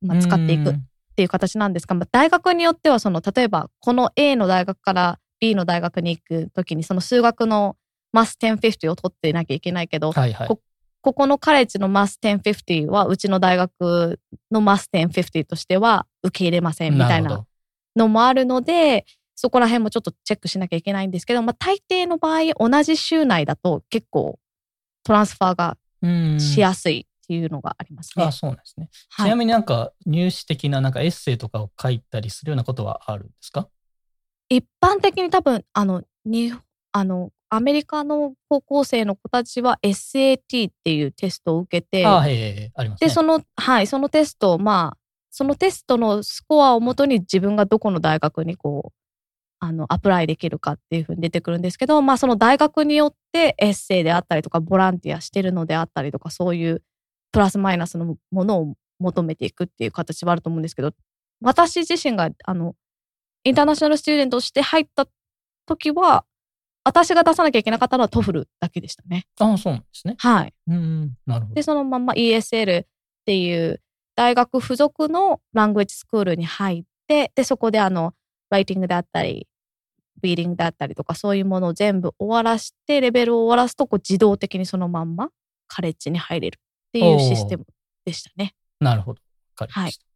[0.00, 7.76] まあ、使っていくっうんていう形なんですが、まあ、大学によっては、その、例えば、この A の大学から B の大学に行くときに、その数学の
[8.16, 10.48] math 1050を取ってなきゃいけないけど、はいはい。
[10.48, 10.60] こ
[11.02, 14.18] ここのカレッジの math 1050は、うちの大学
[14.50, 17.44] の math 1050としては受け入れませんみたいな
[17.94, 24.38] のもあるので、そこら辺もちょっとチェックしなきゃいけないんですけど、まあ、大抵の場合、同じ州内だと結構
[25.04, 28.24] トランスファーがうんしやすいっていうのがありますね。
[28.24, 28.88] あそうなんですね。
[29.10, 33.68] はいちなみになんか入試的ななんかエッセイとかを書いたりするようなことはあるんですか？
[34.48, 36.52] 一般的に多分あのに
[36.92, 42.72] あのアメリカの高校生の子たちは SAT っていうテストを受けて、ああ、ね。
[43.00, 44.98] でそのはいそのテストをまあ
[45.30, 49.06] そのテストのスコアをもとに自分がどこの大学にこう
[49.58, 56.82] あの apply できるかっていうふうに出てくるんですけど、まあ、その大学によってエッセイであったりとかボランティアしてるのであったりとかそういう
[57.32, 60.92] プラスマイナスのものを求めていくっていう形はあると思うんですけど
[61.40, 62.74] 私自身があの
[63.44, 65.06] international student として入った
[65.66, 66.24] 時は
[66.86, 69.26] 私が出さなきゃいけなかったのは TOEFL だけでしたね。
[69.40, 70.14] ああ、そうなんですね。
[70.18, 71.64] はい、うん、なるほどで。
[71.64, 72.86] そのまま ESL っ
[73.24, 73.82] ていう
[74.14, 78.14] 大学付属の language school に入ってでそこであの
[78.50, 79.48] ライティングであったり
[80.22, 85.30] リーディングであったりとかそういうものを全部終わらしてレベルを終わらすとこう自動的にそのまんま
[85.66, 87.66] カレッジに入れるっていうシステム
[88.04, 88.54] でしたね。
[88.78, 89.20] なるほど。
[89.58, 90.06] わかりました。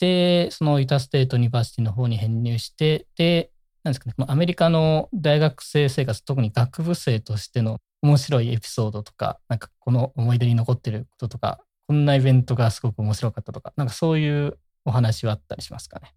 [0.00, 3.51] で、その Utah State University の方に編入して、で、
[3.84, 16.14] なんですかね、アメリカの大学生生活、特に学部生としての面白いエピソードとか、なんかこの思い出に残ってることとか、こんなイベントがすごく面白かったとか、なんかそういうお話はあったりしますかね？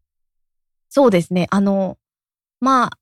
[0.89, 1.47] そうですね。
[1.49, 1.97] あの、
[2.59, 2.99] まあ、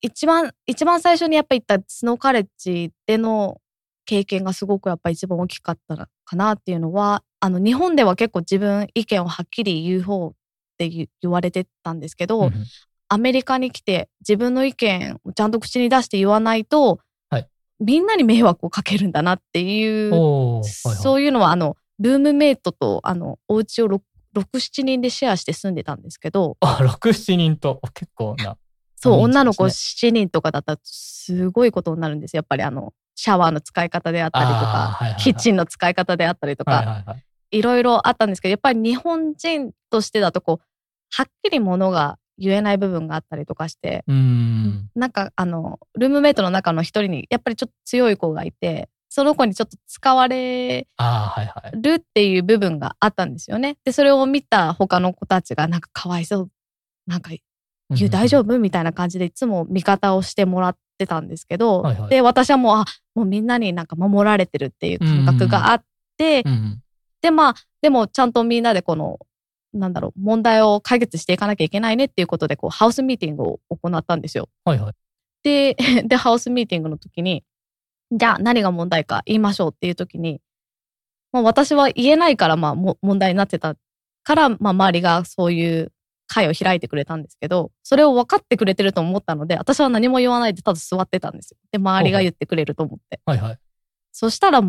[0.00, 3.60] 一番、一番最初にやっぱり言ったスノーカレッジでの
[4.06, 10.32] 経験がすごくやっぱ一番大きかったかなっていうのは、あの、日本では結構自分意見をはっきり言う方っ
[10.78, 12.66] て言言われてたんですけど、うんうん
[13.14, 16.98] アメリカに来て自分の意見をちゃんと口に出して言わないと、
[17.30, 17.48] はい。
[17.78, 20.64] みんなに迷惑をかけるんだなっていう、はいはい。
[20.64, 23.88] そういうのはあのルームメイトとあのお家を
[24.36, 28.56] 67人でシェアして住んでたんですけどあ、6、7人と結構な。
[28.96, 32.38] そう、女の子7人とかだったらすごいことになるんですよ。
[32.38, 35.22] やっぱりあのシャワーの使い方であったりとか、はいはいはい。
[35.22, 37.24] キッチンの使い方であったりとか、はいはいはい。
[37.58, 40.66] いろいろあったんですけどやっぱり日本人としてだとこう
[41.10, 44.90] はっきりものが言えない部分があったりとかしてうーん。
[44.94, 50.88] なんかあのルームメイトの中の一人にやっぱりちょっと強い子がいてその子にちょっと使われ。
[51.74, 53.76] るっていう部分があったんですよね。
[53.84, 56.50] でそれを見た他の子たちがなんかかわいそう
[57.06, 57.30] なんか
[57.90, 58.58] 言う大丈夫？
[58.58, 65.84] みたいな感じでいつも味方をしてもらってたんですけど、はいはいで私はもうあもうみんなになんか守られてるっていう感覚があっ
[66.16, 66.80] て、うんうん。
[67.22, 69.20] でまあでもちゃんとみんなでこの
[69.74, 74.48] なんだろう問題を解決していかなきゃいけないねっていうことでこうハウスミーティングを行ったんですよ。
[74.64, 74.92] はいはい。
[75.42, 77.44] で でハウスミーティングの時に
[78.12, 80.40] じゃあ何が問題か言いましょうっていう時に、
[81.32, 83.76] まあ、私は言えないからまあも問題になってた
[84.22, 85.92] から、まあ、周りがそういう
[86.26, 91.58] 会を開いてくれたんですけどそれを分かってくれてると思ったので私は何も言わないでただ座ってたんですよ。
[91.72, 93.20] で周りが言ってくれると思って。
[93.26, 93.58] はいはい。
[94.14, 94.62] そしたら、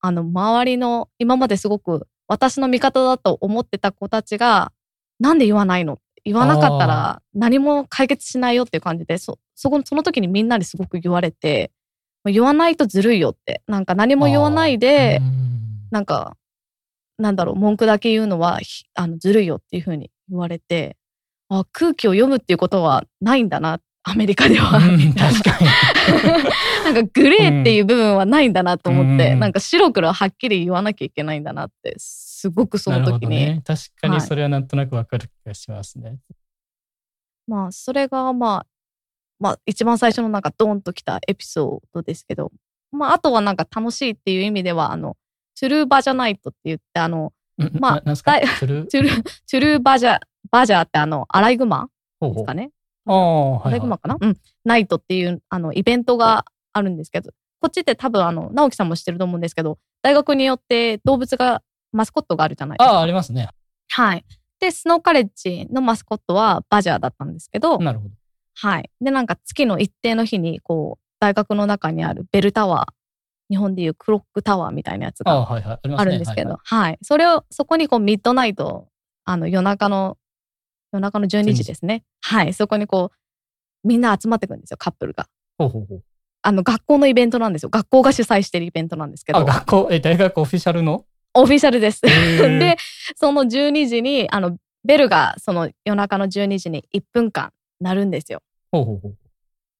[0.00, 4.72] あの、周りの、今まですごく私の味方だと思ってた子たちが、
[5.20, 5.98] なんで言わないの？
[6.24, 11.72] 言わなかったら何も解決しないよっていう感じで、そ、そこ、その時にみんなにすごく言われて、
[12.24, 13.62] 言わないとずるいよって。
[13.66, 15.20] なんか何も言わないで
[15.90, 16.36] なんか、
[17.18, 20.96] なんだろう、文句だけ言うのは、ひあの、ずるいよっていうふうに言われて、
[21.48, 24.78] あ、空気を読むっていうことはないんだな、アメリカでは。
[24.78, 25.66] うん確かに。
[26.92, 33.20] なんかグレーっていう部分はないんだなと思って、うんなんか白黒はっきり言わなきゃいけないんだなって、すごくその時に。
[33.20, 33.62] どね。
[33.64, 36.16] 確かはいにそれはなんとなくわかる気がしますね。
[37.46, 38.66] まあ、それがまあ、
[39.38, 42.52] まあ、一番最初のなんかドーンときたエピソードですけど、
[42.92, 45.16] まあ、あとはなんか楽しいっていう意味では、あの、
[45.58, 50.18] トゥルーバジャナイトって言って、あの、うんまあトゥルー、トゥルーバジャ、
[50.50, 51.88] バジャーってあの、アライグマ
[52.20, 52.70] ですかね。
[53.06, 53.72] ああ、アはいはい。
[53.72, 54.36] ライグマかな、うん。
[54.64, 61.62] ナイトっていう、あの、イベントがあるんですけど、こっちって多分、あの、直樹さんも知ってると思うんですけど、大学によって動物が、
[61.92, 62.94] マスコットがあるじゃないですか。
[62.94, 63.48] ああ、ありますね。
[63.90, 64.24] はい。
[64.60, 68.14] で、スノーカレッジのマスコットはバジャーだったんですけど、なるほど。
[68.54, 68.90] はい。
[69.00, 72.92] で、なんか月の一定の日に、こう、大学の中にあるベルタワー、
[73.50, 75.80] 日本でいうクロックタワーみたいなやつがはいはい。
[75.96, 78.88] あるんですけど、ははい、それを、そこにこう、ミッドナイト、
[79.24, 80.16] あの、夜中の、
[80.92, 82.04] 夜中の12時ですね。
[82.20, 82.52] はい。
[82.52, 83.10] そこにこ
[83.84, 85.26] う、みんな集まってくるんですよ、カップルが。
[85.58, 86.02] ほうほうほう。
[86.42, 87.68] あの、学校のイベントなんですよ。
[87.70, 91.04] 学校が主催してるイベントなんですけあ、ど、学校、え、大学オフィシャルの？
[91.34, 92.02] オフィシャルです。
[92.04, 92.76] ー で、
[93.16, 98.42] その12時に、あの、ベルがその夜中の12時に1分間鳴るんですよ。
[98.70, 99.16] ほうほうほう。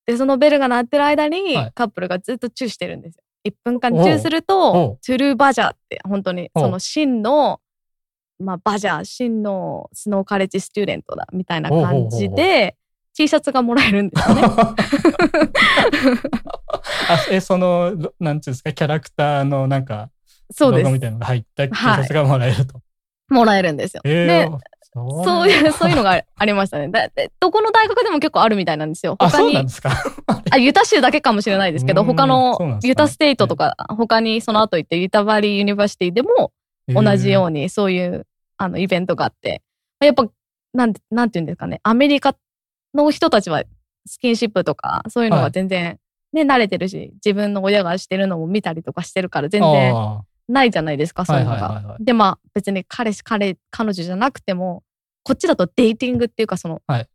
[0.06, 3.22] で、そのベルが鳴ってる間に、はいカップルがずっとチューしてるんですよ。
[3.44, 7.60] 1分間チューするおとう、トゥルーバジャーって、本当に、その真の、
[8.42, 12.76] まあ、バジャー、真の Snow College student だ、みたいな感じで、
[13.14, 14.42] T シャツがもらえるんですよね。
[17.08, 20.10] あえ、その、どなんていうんですか、キャラクターのなんか、
[20.50, 20.90] そうです。
[20.90, 22.80] みたいなのが入った T シャツがもらえると。
[23.28, 24.02] もらえるんですよ。
[24.04, 24.58] えでー、
[24.94, 26.88] そそういう、そういうのがありましたね。
[26.88, 29.16] だでどこの大学でも結構あるみたいなんですよ。
[29.18, 29.90] あ、他にそうなんですか。
[30.50, 36.52] あ、ユタ州だけかもしれないですけど、 うん他の Utah State とか、他にその後行って Utah Valley University でも
[36.88, 38.26] 同じようにそういう
[38.62, 39.62] あのイベントがあって、
[40.00, 40.26] やっぱ、
[40.72, 42.36] なんて、なんていうんですかね、アメリカ
[42.94, 43.64] の人たちは
[44.06, 45.98] スキンシップとかそういうのが全然、
[46.32, 51.56] ね、慣れてるし、自分の親がしてるのも見たりとかしてるから全然あないじゃないですか、ーそういうのが。
[51.56, 52.04] はいはいはいはい。
[52.04, 54.82] で、まあ別に彼氏、彼、彼女じゃなくても、
[55.24, 57.08] こっちだとデイティングっていうか、その、はい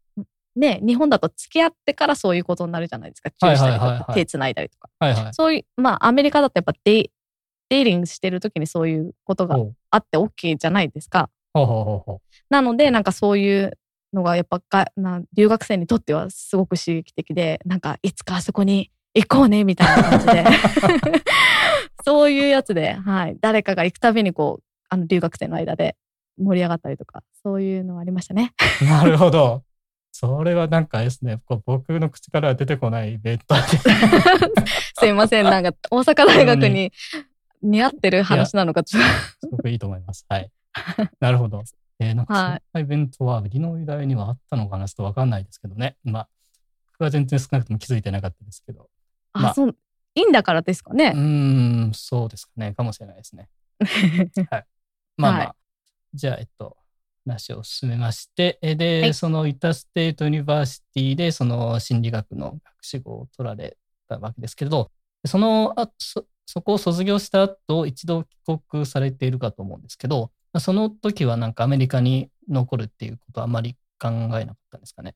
[0.55, 3.29] ね、日本だと付き合ってからそういうことになるじゃないですか。
[3.29, 4.89] チューしたりとはいはいはいはいか、手繋いだりとか。
[4.99, 5.33] はいはい。
[5.33, 7.11] そういう、まあアメリカだとやっぱデイ、
[7.69, 9.57] デイリングしてる時にそういうことが
[9.91, 11.29] あって OK じゃないですか。
[11.57, 13.77] ほうほうほうほなので、なんかそういう
[14.13, 20.45] のがやっぱがな留学生にとってはすごく刺激的で、なんかいつかあそこに行こうねみたいな感じで。
[22.07, 23.37] そういうやつで、はい。
[23.41, 25.97] 誰かが行くたびにこう、あの留学生の間で
[26.37, 28.53] 盛り上がったりとか、そういうのありましたね。
[28.81, 28.85] う。
[28.87, 29.63] なるほど。
[30.13, 33.61] それはなんかですね、こう僕の口からは出てこないイベントで。
[34.97, 35.45] すいません。
[35.45, 36.93] なんか大阪大学に
[37.61, 40.25] 似合ってる話なのかちょっすごくいいと思います。
[40.29, 40.49] はい。
[41.19, 41.63] なるほど。
[41.99, 45.97] えー、なんかそんイベントはイリノイ大にはあったのかなちょっとわかんないですけどね。
[46.03, 46.29] まあ、
[46.93, 48.83] 僕は全然少なくとも気づいてなかったですけど。
[48.83, 48.89] と、
[49.33, 49.75] あ、まあそう、
[50.15, 51.13] いいんだからですかうね。
[51.15, 51.19] ー
[51.89, 52.73] ん、そうですかね。
[52.73, 53.49] かもしれないですね。
[55.17, 55.37] まあまあ。
[55.39, 55.51] はい
[56.13, 56.77] じゃあ、えっと、
[57.25, 64.89] 話を進めまして、えで、はいその Utah State University でその心理学の学士号を取られたわけですけれど、
[65.25, 75.13] そのあそそこを卒業した後、一度帰国されているかと思うんですけど、まあその時はなんかアメリカに残るっていうことはあまり考えなかったんですかね？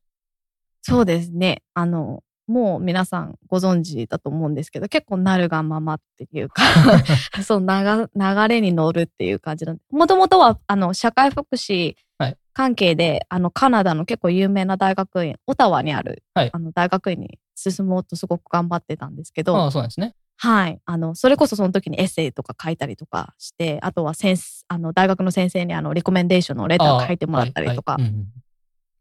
[0.84, 1.64] そうですね。
[1.74, 6.62] あの、もう皆さんご存知だと思うんですけど、結構なるがままっていうか、
[7.44, 9.82] そう流流れに乗るっていう感じなんで。
[9.90, 20.14] もともとは、あの、社会福祉はい関係で、あの、カナダの結構有名な大学院、オタワにある、はいあの、大学院に進もうとすごく頑張ってたんですけど、ああ、そうなんですね。
[20.44, 20.82] はい。
[20.86, 27.98] あの、それこそその時にエッセイとか書いたりとかして、あとは先生、あの、大学の先生にあの、リコメンデーションのレター書いてもらったりとか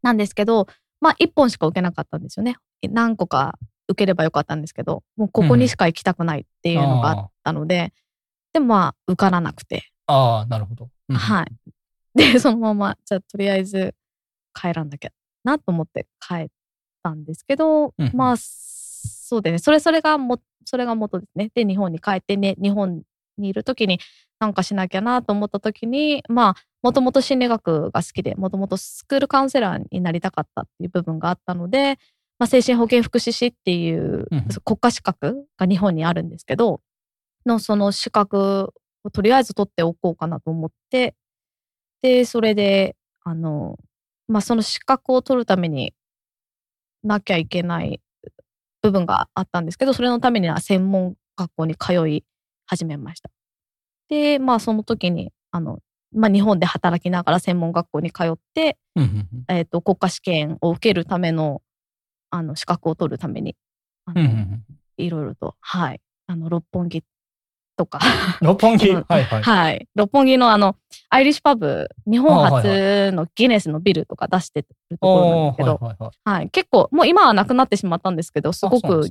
[0.03, 0.67] なんですけど、
[0.99, 2.57] まあ、一本しか受けなかったんですよね。
[2.83, 7.91] 何個か受ければよかったんですけど、もうここにしか行きたくないっていうのがあったので、
[8.53, 10.89] でもまあ、受からなくて、ああ、なるほど。
[11.09, 11.47] うんはい。
[12.13, 13.95] で、そのまま、じゃあとりあえず
[14.53, 15.11] 帰らなきゃ
[15.43, 16.47] なと思って帰っ
[17.01, 18.37] たんですけど、うんまあ、
[19.31, 21.49] そうでね、それ、それがも、それが元ですね。
[21.55, 23.01] で、日本に帰ってね、日本
[23.37, 24.01] にいる時に
[24.41, 31.97] なんかしなきゃなと思った時に、まあ、もともと心理学が好きで、もともとスクールカウンセラーになりたかったっていう部分があったので、
[32.39, 36.81] まあ、精神保健福祉士っていううん国家資格が日本にあるんですけど、
[37.45, 38.73] のその資格
[39.05, 41.15] をとりあえず取っておこうかなと思って、
[42.01, 43.79] で、それで、あの、
[44.27, 45.93] まあ、その資格を取るために
[47.01, 48.01] なきゃいけない
[48.81, 52.25] 部分があったんですけど、それのためには専門学校に通い
[52.65, 53.29] 始めました。
[54.09, 55.79] で、まあ、その時に、あの、
[56.13, 58.77] まあ、日本で働きながら専門学校に通って、
[59.47, 61.61] えっ、と、国家試験を受けるための、
[62.29, 63.55] あの、資格を取るために、
[64.05, 64.21] あの
[64.97, 67.03] いろいろと、はい、あの、六本木
[67.81, 67.99] とか、
[68.41, 68.89] 六本木？
[68.89, 69.41] うんはいはい。
[69.41, 69.87] はい。
[69.95, 70.75] 六本木のあの、
[71.09, 76.49] アイリッシュパブ、日本初のギネスのビルとか出してるところなんですけど、はいはいはいはい。
[76.51, 79.09] 結構、もう今はなくなってしまったんですけど、すごく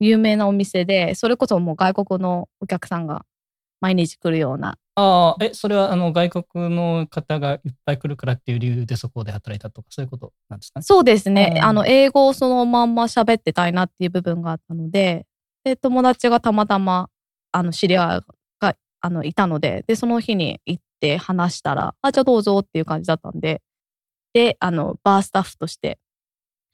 [0.00, 3.26] 有名なお店で、それこそもう外国のお客さんが
[3.82, 10.84] 毎日来るような、ああ、え、それはあの外国の方がいっぱい来るからっていう理由でそこで働いたとか、そういうことなんですかね？
[10.84, 11.58] そうですねう。
[11.58, 15.26] んあの、英語をそのまんま喋ってたいなっていう部分があったので、
[15.64, 17.10] で、友達がたまたま、
[17.56, 18.20] あの、知り合い
[18.60, 23.62] が、あの、いたので、で、その日に行って話したら、あ、じゃあどうぞっていう感じだったんで、
[24.34, 25.98] で、あの、バースタッフとして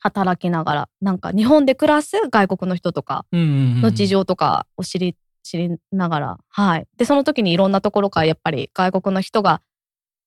[0.01, 6.87] 働きながら、なんか日本で暮らす外国の人とかの事情とかを知り、知りながら、はい。
[6.97, 9.63] で、その時にいろんなところからやっぱり外国の人が、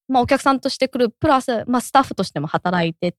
[0.08, 3.18] まあお客さんとして来る、プラス、まあスタッフとしても働いて、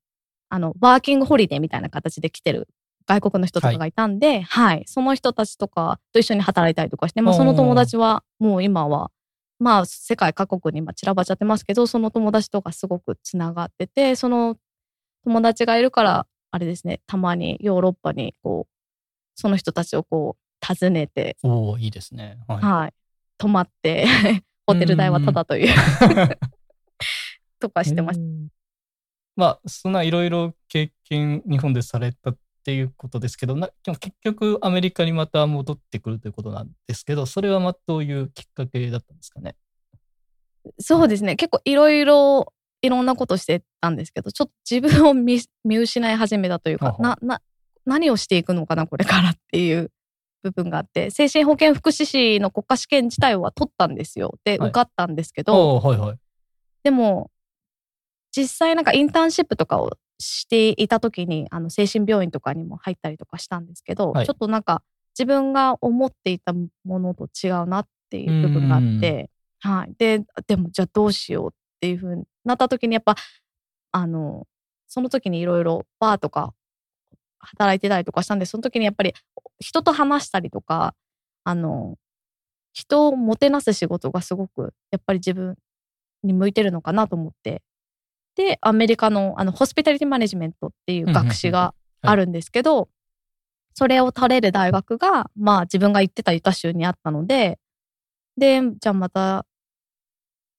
[0.49, 2.69] あの、ワーキングホリデーみたいな形で来てる
[3.07, 4.85] 外国の人とかがいたんで、はい。
[4.87, 9.11] その人たちとかと一緒に働いたりとかして、まあその友達はもう今は、
[9.59, 14.57] まあ世界各国に今散らばっちゃってますけど、その友達とかすごくつながってて、その
[15.25, 18.73] 友達がいるから、あれですね、たまにヨーロッパにこう、
[19.35, 22.39] その人たちをこう、訪ねて、おおいいですね。
[22.49, 22.59] はい。
[22.63, 22.95] はい。
[23.39, 24.07] 泊まって、
[24.67, 25.75] ホテル代はタダという、
[27.61, 28.55] とかしてました。
[29.37, 32.35] まあ、そんないろいろ経験、日本でされた
[32.67, 39.55] っていうことですけど、なでも結局アメリカにまた戻ってくるということなんですけど、それはまあどういうきっかけだったんですかね？
[40.81, 41.37] そうですね。
[41.37, 42.53] 結構いろいろ、
[42.83, 47.41] いろんなことしてたんですけど、ちょっと自分を見 見失い始めたというか、な、な、
[47.85, 49.93] 何をしていくのかな、これからっていう
[50.43, 54.41] 部分があって、精神保健福祉士の国家試験自体は取ったんですよ。
[54.43, 56.19] で、はい受かったんですけど、はいはい。
[56.83, 57.31] でも、
[58.33, 64.83] 実際なんかインターンシップとかをしていた時に、あの、精神病院とかにも入ったりとかしたんですけど、はいちょっとなんか
[65.19, 69.95] 自分が思っていたものと違うなっていう部分があって、はい。
[69.97, 73.17] で、でもじゃあどうしようっていうふうになった時にやっぱ、
[73.93, 74.47] あの、
[74.87, 76.53] その時にいろいろバーとか
[77.39, 79.15] 働いてたりとかしたんで、その時にやっぱり
[79.59, 80.95] 人と話したりとか、
[81.45, 81.97] あの、
[82.73, 85.57] 人をもてなす仕事がすごくやっぱり自分
[86.23, 87.63] に向いてるのかなと思って。
[88.37, 92.89] で、アメリカのあのホスピタリティマネジメントっていう学士があるんですけど、
[93.75, 97.59] それを垂れる大学が、まあ自分が行ってたユタ州にあったので、
[98.37, 99.47] で、じゃあまたア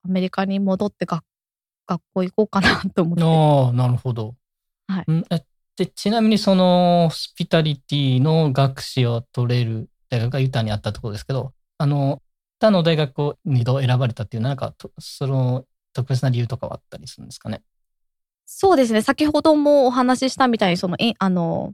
[0.08, 1.24] メリカに戻って学
[1.88, 3.24] 学校行こうかなと思って。
[3.24, 4.36] ああ、なるほど。
[4.88, 5.06] はい
[5.78, 12.24] で、ちなみにそのホスピタリティの学士を取れる大学がユタにあったところですけど、あの、
[12.60, 15.66] 他の大学を2度選ばれたっていうのは、なんかと、その
[15.98, 17.64] 特別な理由とかはあったりするんですかね？
[18.46, 19.02] そうですね。
[19.02, 21.74] 先ほどもお話ししたみたいに、その、いあの、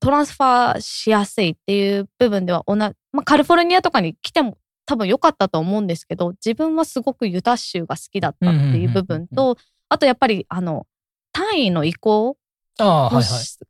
[0.00, 2.80] トランスファーしやすいっていう部分では同じ、
[3.12, 9.56] まあ、カリフォルニアとかに来ても多分良かったと思うんですけど、自分はすごくユタ州が好きだったっていう部分と、
[9.88, 10.86] あとやっぱり、あの、
[11.32, 12.36] 単位の移行。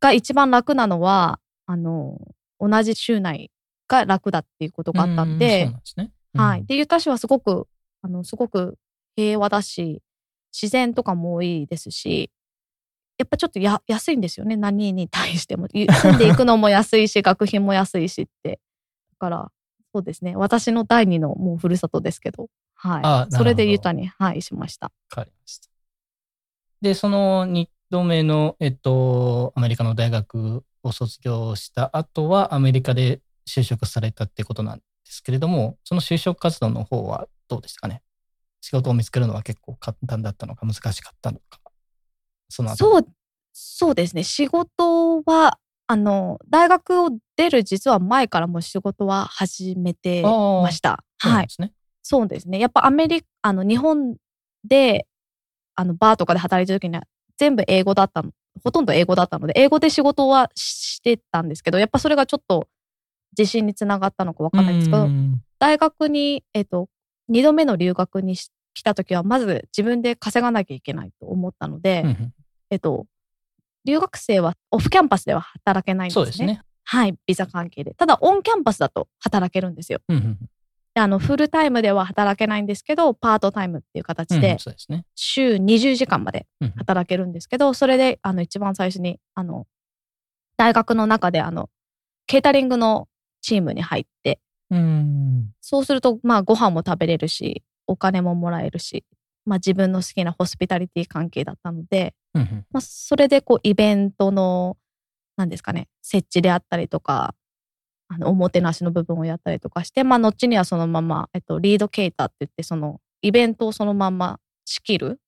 [0.00, 2.18] が一番楽なのは、あの、
[2.60, 3.50] 同じ州内
[3.88, 6.10] が楽だっていうことがあったんうで、そうなんですね。
[6.34, 6.64] うんはい。
[6.64, 7.66] で、ユタ州はすごく、
[8.00, 8.78] あの、すごく
[9.16, 10.02] 平和だし、
[10.52, 12.30] 自然とかも多いですし、
[13.18, 15.68] やっぱちょっとや安いんですよね、何に対しても。
[15.72, 18.60] ゆ 住んでいくのも安いし、学費も安いしって。
[19.12, 19.52] だから、
[19.94, 20.36] そうですね。
[20.36, 23.32] 私の第二のもうふるさとですけど、はい。
[23.32, 24.86] それでユタに、はい、しました。
[24.86, 25.68] わかりました。
[26.80, 38.02] で、その2度目の、えっと、アメリカの大学を卒業した後は、アメリカで就職されたってことなんですけれども、その就職活動の方はどうでしたかね？
[38.62, 41.58] 仕事を見つけるのは結構簡単だったのか難しかったのか。
[42.48, 43.06] そのそう、
[43.52, 44.22] そうですね。
[44.22, 45.58] 仕事は、
[45.88, 50.90] あの、大学を出る実は前からもう仕事は始めてました。
[50.90, 51.48] はいそうなんで。
[51.48, 51.72] すね。
[52.02, 52.58] そうですね。
[52.60, 54.16] やっぱアメリカ、あの、日本
[54.64, 55.06] で、
[55.74, 57.02] あの、バーとかで働いてる時には
[57.36, 58.30] 全部英語だったの。
[58.62, 62.68] ほとんど英語だったので、英語で仕事はしてたんですけど、やっぱそれがちょっと
[63.36, 66.88] 自信につながったのかわかんないんですけど、うん大学に、えっと、
[67.32, 72.34] 2度目の留学にし来た時は、まず自分で稼がなきゃいけないと思ったので、うんうん
[72.70, 73.06] えっと、
[73.84, 76.24] 留学生はオフキャンパスでは働けないんですね。
[76.24, 76.62] そうですね。
[76.84, 77.94] はい、ビザ関係で。
[77.94, 80.00] ただ、オンキャンパスだと働けるんですよ。
[80.08, 80.38] うんうん
[80.94, 84.58] であの、フルタイムでは働けないんですけど、パートタイムっていう形うんで。
[85.14, 89.66] 週20時間までうん働けるんですけど、それで、あの、一番最初に、あの、
[90.58, 91.70] 大学の中で、あの、
[92.26, 93.08] ケータリングの
[93.40, 94.38] チームに入って、
[94.72, 95.52] うん。
[95.60, 99.04] そうすると、まあ、ご飯も食べれるし、お金ももらえるし、
[99.44, 104.78] まあ、自分の好きなホスピタリティ関係だったので、うんうんまあ、それで、こう、イベントの、
[105.36, 107.34] なんですかね、設置であったりとか、
[108.08, 115.20] あの、おもてなしの部分をやったりとかして、まあ、後にはそのまま、えっと、リードケーターって言って、その、イベントをそのまま仕切る、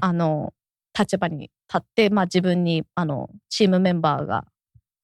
[0.00, 0.52] あの、
[0.98, 4.44] 立場に立って、まあ自分に、あの、チームメンバーが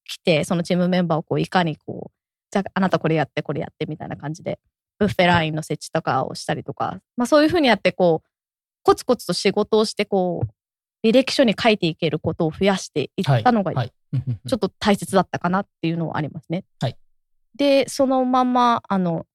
[0.04, 2.17] 来て、そのチームメンバーをこう、いかにこう、
[2.50, 4.58] じゃああなたこれやって、これやってみたいな感じで、
[4.98, 8.28] ブッフェラインの設置とかをしたりとか、まあそういうふうにやって、こう、
[8.82, 16.64] コツコツと仕事をして、こう、履歴書に書いていけることを増やしていったのが、ちょっと大切だったかなっていうのはありますね。
[16.80, 16.96] はい。
[17.54, 19.26] で、そのまま、あの、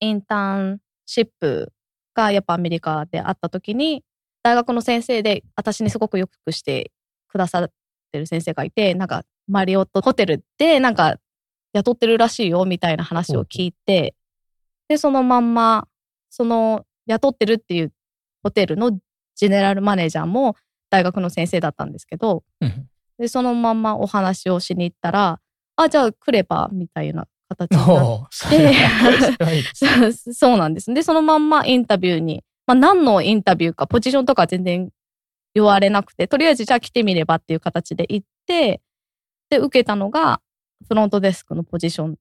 [0.00, 1.72] インターンシップ
[2.14, 4.04] がやっぱアメリカであった時に、
[4.42, 6.92] 大学の先生で私にすごくよくして
[7.28, 7.70] くださっ
[8.12, 11.16] てる先生がいて、なんかマリオットホテルでなんか
[11.76, 14.14] 雇ってるらしいよみたいな話を聞いて、
[14.88, 15.86] で、そのまんま、
[16.30, 17.92] その雇ってるっていう
[18.42, 18.92] ホテルの
[19.34, 20.56] ジェネラルマネージャーも
[20.90, 22.42] 大学の先生だったんですけど、
[23.18, 25.40] で、そのまんまお話をしに行ったら、
[25.76, 28.26] あ、じゃあ来ればみたいな形になっおー
[30.34, 30.92] そうなんです。
[30.92, 34.90] で、そのまんまインタビューに、まあ何のインタビューか、ポジションとかは全然
[35.54, 38.80] 言われなくて、とりあえずじゃあ来てみればっていう形で行って、
[39.50, 40.40] で、受けたのが
[40.88, 42.16] フロントデスクのポジション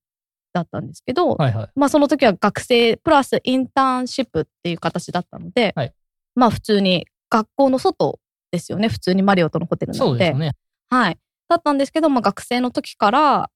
[0.54, 1.70] だったんですけど、はいはい。
[1.76, 5.94] まあその時は学生プラスインターンシップっていう形だったので、はい
[6.36, 8.20] まあ普通に学校の外
[8.52, 8.88] ですよね。
[8.88, 10.10] 普通にマリオットのホテルなので。
[10.10, 10.52] そうですよね。
[10.90, 11.18] はい。
[11.48, 13.50] だったんですけど、まあ、学生の時から、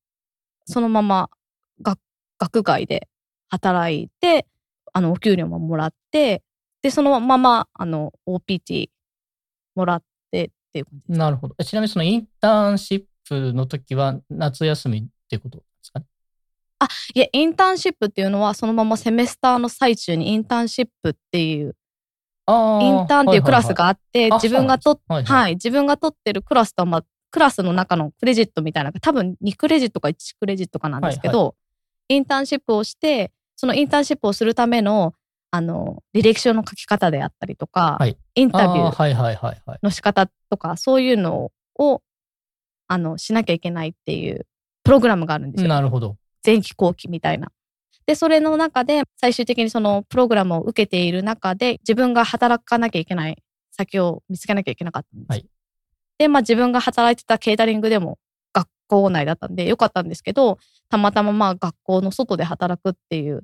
[0.66, 1.30] そのまま
[1.82, 2.00] 学
[2.38, 3.08] 学外で
[3.50, 4.46] 働いて、
[4.94, 6.44] あの、お給料ももらって、
[6.82, 8.88] で、そのまま、あの、OPT
[9.76, 11.20] もらってっていう感じです。
[11.20, 11.56] なるほど。
[11.60, 16.06] えちなみにそのインターンシップの時は夏休みってことですかね？
[17.14, 21.76] いえ、インターンシップっていうのは、そのままセメスターの最中にインターンシップっていう、
[22.46, 25.42] あインターンっていうクラスがあって、あ自分がとっはいはい。
[25.44, 31.56] はい、自分が取ってるクラスとは、まあ、クラスの中のクレジットみたいな多分2クレジットか1クレジットかなんですけど、
[32.08, 35.14] インターンシップをして、そのインターンシップをするための、
[35.52, 38.18] あの、履歴書の書き方であったりとか、はい。
[38.36, 39.80] インタビューあーはいはいはいはい。
[39.84, 42.02] の仕方とか、そういうのを、
[42.90, 44.46] あの、しなきゃいけないっていう
[44.84, 45.70] プログラムがあるんですよ。
[45.70, 46.18] なるほど。
[46.46, 47.50] 前期後期みたいな。
[48.06, 55.30] で、それの中で最終的にそのプログラムを受けている中で自分が働かなきゃいけない先を見つけなきゃいけなかったんです。
[55.30, 55.46] はい
[56.20, 58.20] で、まあ自分が働いてたケータリングでも
[58.54, 60.60] 学校内だったんでよかったんですけど、
[60.90, 63.44] たまたままあ学校の外で働くっていう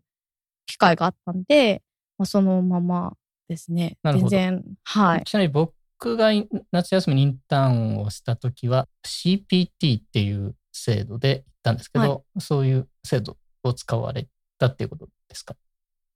[0.68, 1.82] 機会があったんで、
[2.18, 3.14] まあ、そのまま
[3.48, 3.98] ですね。
[4.04, 5.24] なるほど全然、はい。
[5.24, 5.74] ちなみに僕
[6.16, 6.30] が
[6.72, 14.28] 夏休みにインターンをした時は CPT っていう制度で行ったんですけど、そういう制度を使われ
[14.60, 15.56] たっていうことですか、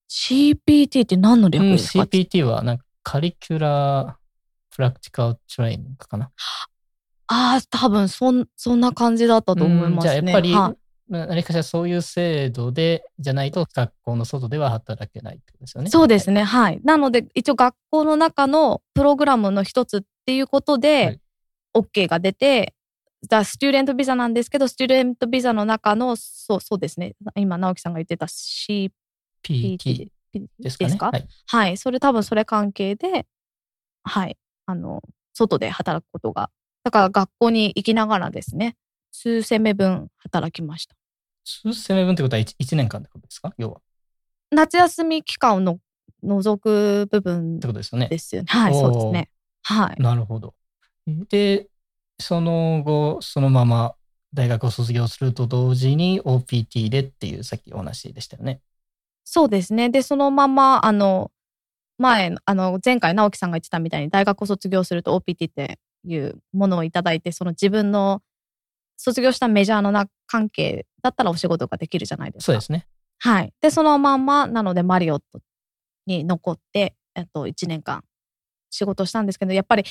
[0.10, 6.32] CPT って何の略うん、ですか、CPT はなんかカリキュラープラクティカルトレーニングかな。
[7.28, 9.96] ああ、多分そん、そんな感じだったと思いますね。
[9.96, 10.54] うんじゃあやっぱり
[11.10, 15.90] 何かしらそういう制度で、じゃないと学校の外では働けないってことですよね。
[15.90, 16.44] そうですね。
[16.44, 16.80] はい。
[16.84, 21.20] なので、一応学校の中のプログラムの一つっていうことはで
[21.76, 22.76] い、OK が出て、
[23.28, 27.16] だスチューデントビザなんですけど、スチューデントビザの中の、そう、そうですね。
[27.36, 28.92] 今、直樹さんが言ってた CPT。
[29.44, 30.10] PT
[30.60, 30.90] ですかね。
[30.90, 31.08] ですか？
[31.08, 31.28] はい。
[31.48, 31.78] はい。
[31.78, 33.26] それ多分それ関係で、
[34.04, 34.38] はい。
[34.68, 35.02] あの、
[35.34, 36.50] 外で働くことが。
[36.84, 38.76] だから学校に行きながらですね、
[39.12, 40.96] 数千目分働きました。
[41.50, 43.82] 数千名分ってことは 1, 1年間ってことですか要は。
[44.52, 45.80] 夏休み期間をの
[46.22, 48.08] 除く部分ってことですよね。
[48.08, 48.48] ですよね。
[48.48, 49.30] はい、そうですね。
[49.64, 50.02] はい。
[50.02, 50.54] なるほど。
[51.30, 51.68] で、
[52.20, 53.96] その後、そのまま
[54.34, 58.62] 大学を卒業すると同時に OPT でっていうさっきお話でしたよね。
[59.24, 59.90] そうですね。
[59.90, 61.32] で、そのまま、あの、
[61.98, 68.22] 前、あの、前回直樹さんが言ってたみたいに大学を卒業すると OPT っていうものをいただいて、その自分の
[69.00, 72.46] 卒業したメジャーのな関係だったらお仕事ができるじゃないですか。
[72.48, 72.86] そうですね。
[73.18, 73.54] はい。
[73.62, 75.40] で、そのまんま、なので、マリオット
[76.06, 78.04] に残って、えっと、1年間
[78.70, 79.84] 仕事したんですけど、やっぱり、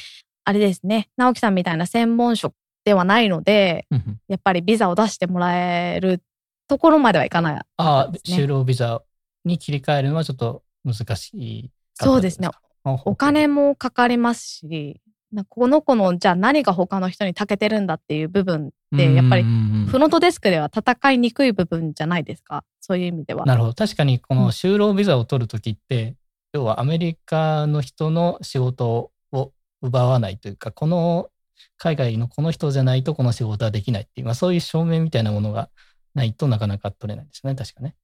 [0.45, 2.55] あれですね、直樹さんみたいな専門職
[2.85, 3.87] ではないので、
[4.29, 6.23] やっぱりビザを出してもらえる
[6.69, 7.63] ところまではいかない。
[7.79, 9.03] ああ、ですね就労ビザ
[9.45, 12.49] に切り替えるのはちょっと難しいそうですね
[12.85, 15.08] お金もかかりますし、な
[15.49, 22.65] この子の、じゃあ何が他の人に長けてるんだっていう部分って、やっぱりうんうんうんフロントデスクでは戦いにくい部分じゃないですか。
[22.81, 23.47] そういう意味では。
[23.47, 23.75] なるほど。
[23.75, 26.15] 確かにこうんの就労ビザを取るときって、
[26.53, 29.53] 要はアメリカの人の仕事を
[29.83, 31.31] 奪わないというか、この
[31.77, 35.71] 海外のこの人じゃないとこの仕事はできないっていう、まあ、そういう証明みたいなものが
[36.15, 37.55] ないとなかなか取れないですね。
[37.55, 37.95] 確かね。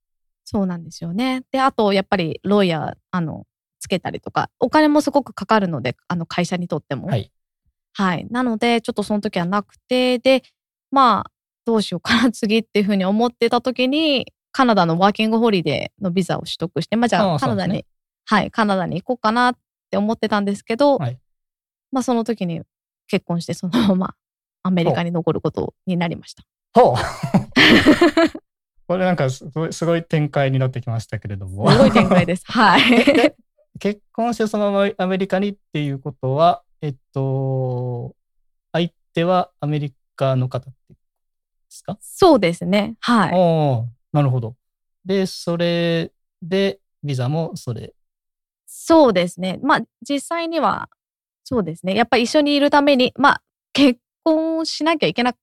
[0.43, 1.43] そうなんですよね。
[1.51, 3.45] で、あと、やっぱり、ロイヤー、あの、
[3.85, 7.07] つけたりとか、お金もすごくかかるので、あの、会社にとっても。
[7.07, 7.31] はい。
[7.93, 8.25] はい。
[8.31, 10.41] なので、ちょっとその時はなくて、で、
[10.89, 11.31] まあ、
[11.65, 19.55] どうしようかな、次っていうふうに思ってた時に、カナダのワーキングホリデーのビザを取得して、まあ、じゃあカナダに、そうですはい、カナダに行こうかなっ
[19.91, 21.19] て思ってたんですけど、はい
[21.91, 22.61] まあ、その時に
[23.07, 24.15] 結婚して、そのまま
[24.63, 26.43] アメリカに残ることになりました。
[26.73, 26.95] ほう
[28.87, 31.69] これなんかすごいすごい展開になってきましたけれども。
[31.71, 32.43] すごい展開です。
[32.47, 33.35] はい。
[33.79, 38.15] 結婚してそのままアメリカにっていうことは、えっと、
[38.71, 40.75] 相手はアメリカの方で
[41.69, 41.97] すか？
[42.01, 42.95] そうですね。
[43.01, 43.95] はい。
[44.13, 44.55] なるほど。
[45.03, 46.11] で、それ
[46.41, 47.93] で、ビザもそれ。
[48.65, 49.59] そうですね。
[49.61, 50.89] まあ、実際には、
[51.43, 51.95] そうですね。
[51.95, 53.41] やっぱり一緒にいるために、まあ、
[53.73, 55.33] 結婚しなきゃいけな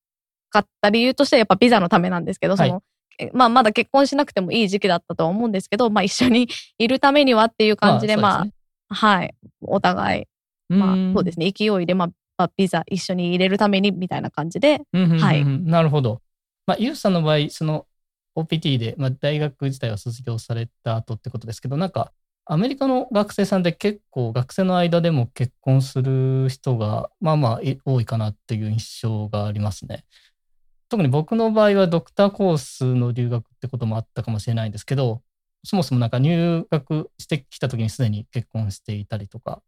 [0.50, 2.91] かった理由としては、やっぱビザのためなんですけど、はいその、え
[3.32, 6.48] まあ、まだ結婚しなくてもいい時期だったとは思うんですけど、まあ、 一緒に
[6.78, 9.34] いるためにはっていう感じで、まあ、はい。
[9.60, 10.26] お互い、
[10.68, 11.46] まあ、そうですね。
[11.46, 11.52] ね。
[11.56, 12.08] 勢いで、まあ、
[12.38, 16.20] まあビザ一緒に入れるためにみたいな感じで、はいなるほど。
[16.66, 17.86] まあ、ユウさんの場合、その
[18.36, 22.12] OPT で、まあ、大学自体は卒業された後ってことですけど、なんか、
[22.44, 30.04] アメリカの学生さんで結構学生の間でも結婚する人がまあまあい多いかなっていう印象がありますね。
[30.92, 35.22] 特に僕の場合はドクターコースの留学ってこともあったかもしれないんですけど、
[35.64, 39.62] そもそもなんか入学してきた時にすでに結婚していたりとか、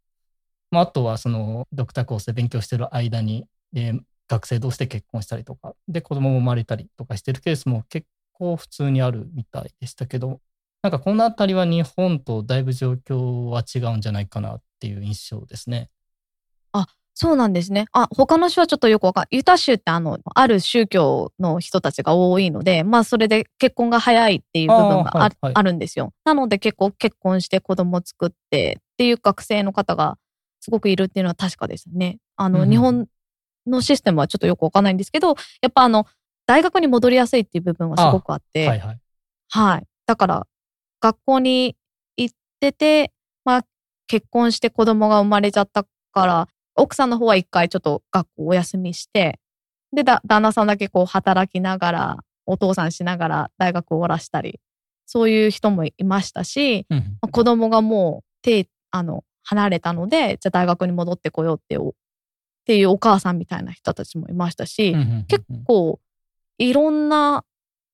[0.70, 10.40] まあ、あとはそのドクターコースで勉強してる間に、えー学生同士で結婚したりとか、で子供も生まれたりとかしてるケースも結構普通にあるみたいでしたけど、
[10.82, 15.90] なんかこのあたりは日本とだいぶ状況は違うんじゃないかなっていう印象ですね。
[17.14, 17.86] そうなんですね。
[17.92, 26.12] あ、他の州はちょっとよくわかんユタ州ってあの、ある宗教の人たちが多いので、まあそれで結婚が早いっていう部分があ,、はいはいあるんですよ。
[26.24, 30.18] なので結構結婚して子供作ってっていう学生の方が
[30.60, 32.18] すごくいるっていうのは確かですね。
[32.36, 33.06] あの、うんうん日本
[33.66, 36.06] のシステムはちょっとよくわかんないんですけど、やっぱあの、
[36.46, 38.98] 大学に戻りやすいっていう部分はすごくあって、はいはい。
[39.48, 39.86] はい。
[40.06, 40.46] だから、
[41.00, 41.76] 学校に
[42.16, 43.12] 行ってて、
[43.44, 43.66] まあ、
[44.06, 49.38] 結婚して子供が生まれちゃったから、奥さんの方は一回ちょっと学校お休みして、
[49.92, 52.16] で、だ、旦那さんだけこう働きながら、
[52.46, 54.60] お父さんしながら大学を終わらしたり、
[55.06, 61.92] そういう人もいましたし、うんまあ子供がもう手、あの、離れたので、じゃあ大学に戻ってこようっていう、っ
[62.66, 65.24] ていうお母さんみたいな人たちもいましたし、うんうんうんうん。
[65.26, 66.00] 結構
[66.58, 67.44] いろんな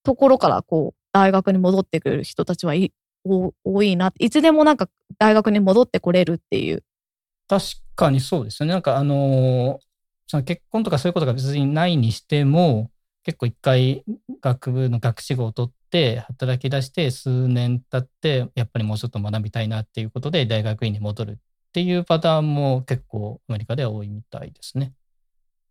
[0.03, 2.93] ところからこう大学に戻ってくる人たちはい
[3.25, 6.83] お多いないつでもなんか大学に戻ってこれるっていう
[7.51, 7.65] 確
[7.97, 8.73] かにそうですよね。
[8.73, 9.81] なんかあの
[10.29, 12.93] その結婚とかそういうことが別にないにしても、
[13.25, 14.05] 結構一回
[14.41, 21.35] 学部の学士号を取って働き出して数年経って、やっぱりもうちょっと学びたいなっていうことで大学院に戻るっ
[21.73, 24.93] ていうパターンも結構アメリカでは多いみたいですね。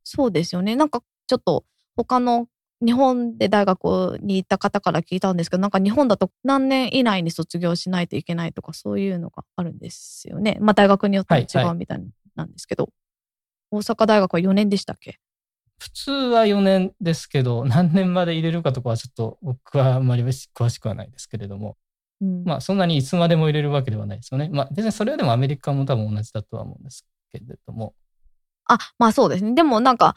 [0.04, 1.64] そうですよねなんかちょっと
[1.96, 2.50] 他の
[2.82, 10.58] 日本で大学に行った方から聞いたんですけど、なんか日本だと何年以内に卒業しないといけないとか、そういうのがあるんですよね。
[10.62, 12.04] まあ大学によっても違うみたい
[12.36, 12.90] なんですけど、
[13.72, 15.20] 大阪大学は4年でしたっけ？
[15.78, 21.78] 普通は4年ですけど、何年まで入れるかとかはちょっと僕はあまり詳しくはないですけれども、
[22.22, 24.50] うん、まあそんなにいつまでも入れるわけではないですよね。
[24.52, 27.94] まあ別にそれはでもアメリカも多分同じだとは思うんですけれども。
[28.66, 29.56] あ、まあそうですね。
[29.56, 30.16] でもなんか、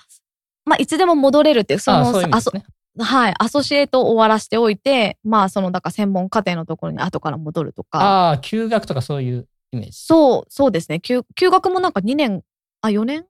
[0.65, 2.65] まあいつでも戻れるっていう、その、あそうね。
[2.99, 8.01] はい、アソシエイトを終わらせておいて、まあその、だから専門課程のところに後から戻るとか。
[8.01, 9.93] ああ、休学とかそういうイメージ。
[9.93, 11.01] そう、そうですね。
[11.01, 12.43] 休休学もなんか2年、
[12.83, 13.25] あ、4年？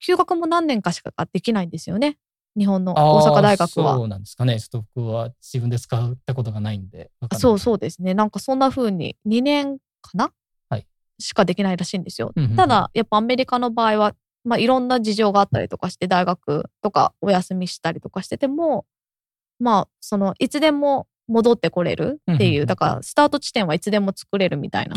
[0.00, 2.18] 休学も何年かしかできないんですよね。
[2.58, 3.94] 日本の大阪大学は。
[3.96, 4.60] そうなんですかね。
[4.60, 7.10] ちょっと僕は自分で使ったことがないんで。
[7.38, 8.14] そうそうですね。
[8.14, 10.32] なんかそんな風に2年かな、
[10.68, 10.86] はい、
[11.18, 12.32] しかできないらしいんですよ。
[12.34, 14.14] うんうんうんただ、やっぱアメリカの場合は、
[14.44, 18.86] まあいろんな事情があったりとかして、大学とかお休みしたりとかしてても、
[19.58, 24.94] まあ、その、いつでも戻ってこれるっていう、だからスタート地点はいつでも作れるみたいな。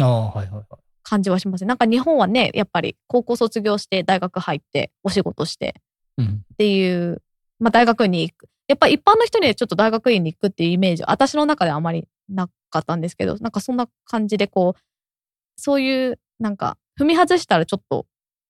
[1.04, 1.70] 感じはしますね。
[1.70, 5.76] なんか日本はね、やっぱり高校卒業して大学入ってお仕事して
[6.18, 6.44] うん。
[6.54, 7.22] っていう、
[7.60, 8.50] まあ大学に行く。
[8.68, 14.82] やっぱ一般の人にはちょっと大学院に行くっていうイメージ、私の中ではあまりなかったんですけど、なんかそんな感じでこう、
[15.56, 18.06] そういう、なんか踏み外したらちょっと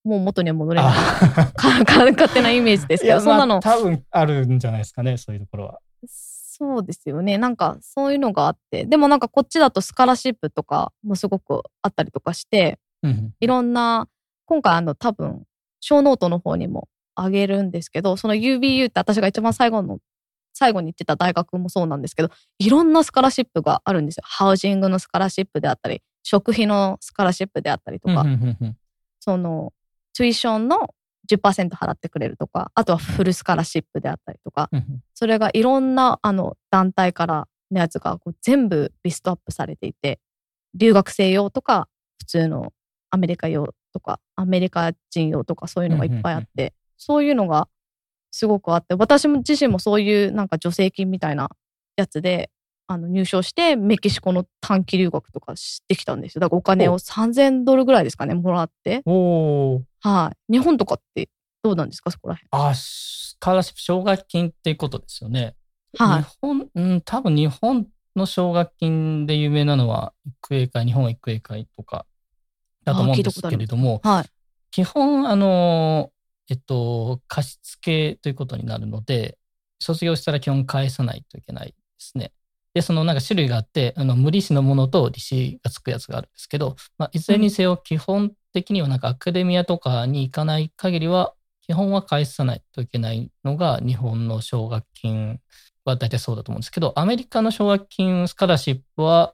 [0.08, 0.94] もう元には戻れない。
[1.86, 5.80] 勝手なイメージですけど、そんなの、まあ多分あるんじゃないですかね、そういうところは。
[6.08, 7.38] そうですよね。
[7.38, 13.34] なんかそういうのがあって、でもなんかこっちだとスカラシップとかもすごくあったりとかして、うん。
[13.40, 14.08] いろんな、
[14.46, 15.44] 今回あの多分、
[15.82, 20.00] ショーノートの方にもあげるんですけど、その UVU って私が一番最後の、
[20.54, 24.24] 最後に行ってた大学もそうなんですけど、いろんな scholarship があるんですよ。
[24.26, 28.26] housing の scholarship であったり、食費の scholarship であったりとか、
[29.20, 29.74] その、
[30.18, 30.96] tuition の
[31.30, 35.04] 10%払ってくれるとか、あとは full scholarship であったりとか、うんうん。
[35.14, 40.20] それがいろんなあの団体からのやつがこう全部リストアップされていて、
[40.74, 41.88] 留学生用とか、
[42.18, 42.74] 普通の
[43.12, 47.68] アメリカ用とか、アメリカ人用とかそういうのがいっぱいあって、そういうのが
[48.32, 51.52] すごくあって、私も自身もそういうなんか助成金みたいな
[51.96, 52.50] やつで、
[52.90, 56.40] あの入賞してメキシコの短期留学とかしてきたんですよ。
[56.40, 59.04] だからお金を3000ドルぐらいですかね、もらって。
[59.06, 60.54] はい。
[60.54, 61.30] 日本とかって
[61.64, 62.70] どうなんですか、そこら辺。
[62.70, 65.56] あ、スカラシップ奨学金っていうことですよね。
[65.98, 72.06] はい日本、うん、多分日本の奨学金で有名なのは、育英会、日本育英会とか
[72.86, 74.30] だと思うんですけれども、はい。
[74.72, 76.12] 基本、あの、
[76.50, 79.38] えっと、貸付ということになるので、
[79.80, 82.32] 卒業したら基本返さないといけないですね。
[82.78, 95.40] で、そのなんか種類があって、あの無利子のものと利子がつくやつがあるんですけど、まあ、いずれにせよ基本的にはなんかアカデミアとかに行かない限りは、基本は返さないといけないのが日本の奨学金
[95.86, 99.34] は大体そうだと思うんですけど、アメリカの奨学金スカラシップは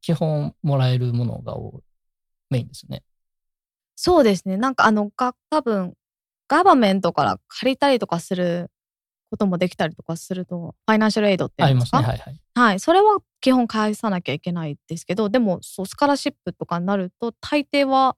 [0.00, 1.82] 基本もらえるものが多い
[2.48, 3.02] メインですね。
[3.94, 4.56] そうですね。
[4.56, 5.92] なんかあの、が、多分、
[6.48, 8.70] ガバメントから借りたりとかする
[9.30, 12.02] こともできたりとかすると、ファイナンシャルエイドってありますね。
[12.02, 12.40] はいはい。
[12.54, 12.80] はい。
[12.80, 18.16] それは基本返さなきゃいけないですけど、でも、そう、スカラシップとかになると、大抵は、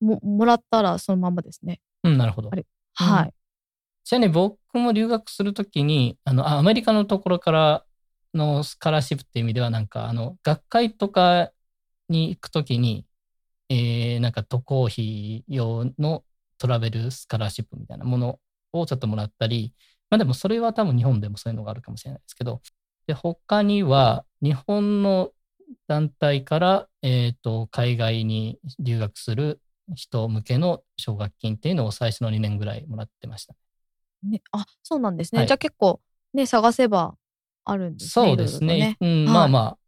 [0.00, 1.80] も、もらったらそのままですね。
[2.04, 2.56] うん、なるほどあ。
[2.56, 2.64] れ
[2.94, 3.34] はい。
[4.04, 7.84] ちなみに僕も留学するときに、あの、あアメリカのところから
[8.34, 11.50] のスカラシップっていう意味では、なんか、あの、学会とか
[12.08, 13.06] に行くときに、
[13.68, 16.24] えー、なんか渡航費用の
[16.58, 18.38] トラベルスカラシップみたいなもの
[18.72, 19.74] をちょっともらったり、
[20.10, 22.60] まあでもそれは多分日本でもそういうのがあるかもしれないですけど、
[23.06, 25.30] で、他には日本の
[25.86, 29.60] 団体から、えっ、と、海外に留学する
[29.94, 33.54] 人向けの奨学金っていうのを最初の2年ぐらいもらってました。
[34.22, 35.40] ね、あ、そうなんですね。
[35.40, 36.00] はいじゃあ結構、
[36.34, 37.16] ね、探せば
[37.64, 38.26] あるんですね。
[38.26, 38.76] そうですね。
[38.76, 39.78] いろいろとうん、はいまあまあ、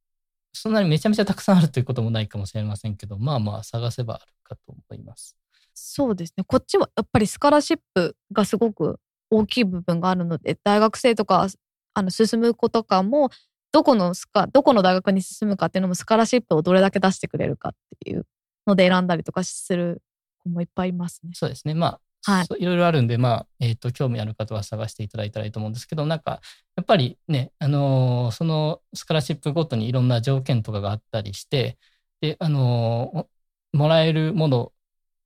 [0.53, 5.37] そんなにめちゃめちゃたくさんあるということもないかもしれませんけど、まあまあ探せばあるかと思います。
[5.75, 6.45] そうですね。
[6.45, 8.99] こっちはやっぱりスカラシップがすごく
[9.33, 11.49] 大きい部分があるので、大学生とか、
[11.95, 13.31] あの、進む子とかも、
[13.73, 17.73] どこのスカ、どこの大学に進むかっていうのもスカラシップをどれだけ出してくれるかっ
[18.05, 18.27] ていう
[18.67, 20.03] ので選んだりとかする
[20.43, 21.31] 子もいっぱいいますね。
[21.33, 21.73] そうですね。
[21.73, 26.41] まあ、はいいろいろあるんで、まあ、えっ、と、興味ある方は探していただいたらいいと思うんですけど、なんか、
[26.77, 31.79] やっぱりね、あのーそのスカラシップごとにいろんな条件とかがあったりして、
[32.21, 34.73] で、あのーもらえるもの、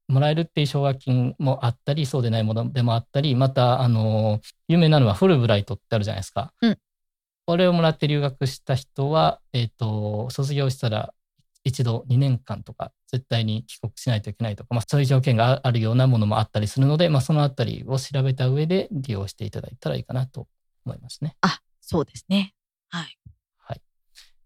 [0.08, 6.52] もらえるっていう奨学金もあったり、そうでないものでもあったり、また、あのー有名なのはフルブライトってあるじゃないですか。
[6.60, 6.78] うん
[7.46, 11.14] これをもらって留学した人は、えっ、と、卒業したら
[11.66, 20.46] 一度2年間とか絶対に帰国しないといけないとか、まあ、そういう条件があるようなものもあったりするので、まあ、そのあたりを調べた上で利用していただいたらいいかなと
[20.84, 21.36] 思いますね。
[21.40, 22.54] あ、そうですね。
[22.88, 23.18] はい。
[23.58, 23.80] はい。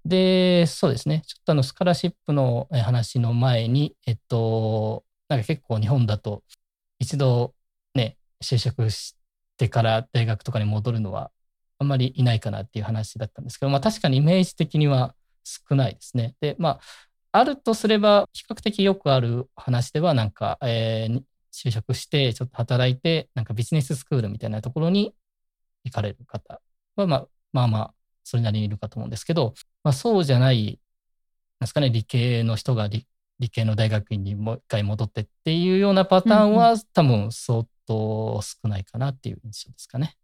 [0.04, 1.22] で、そうですね。
[1.26, 6.44] ちょっとあの、スカラシップのえ話の前に、えっと、なんか結構日本だと、
[7.00, 7.54] 一度
[7.94, 9.16] ね、就職し
[9.58, 11.32] てから大学とかに戻るのは、
[11.78, 15.14] あんまりいないかなっていう話だったんですけど、まあ確かにイメージ的には
[15.44, 16.36] 少ないですね。
[16.40, 16.80] で、まあ、
[17.32, 25.14] あるとすれば、比較的よくある話では、なんか、えー就職して、ちょっと働いて、なんかビジネススクールみたいなところに
[25.84, 26.60] 行かれる方
[26.96, 29.54] は、まあ、まあまあ、それなりにいるかと思うんですけど、
[29.84, 30.80] まあそうじゃない、
[31.60, 32.88] なんですかね、理系の人が
[33.40, 40.16] 理理系の大学院にもう一回戻ってっていうようなパターンは、多分相当少ないかなっていう印象ですかね。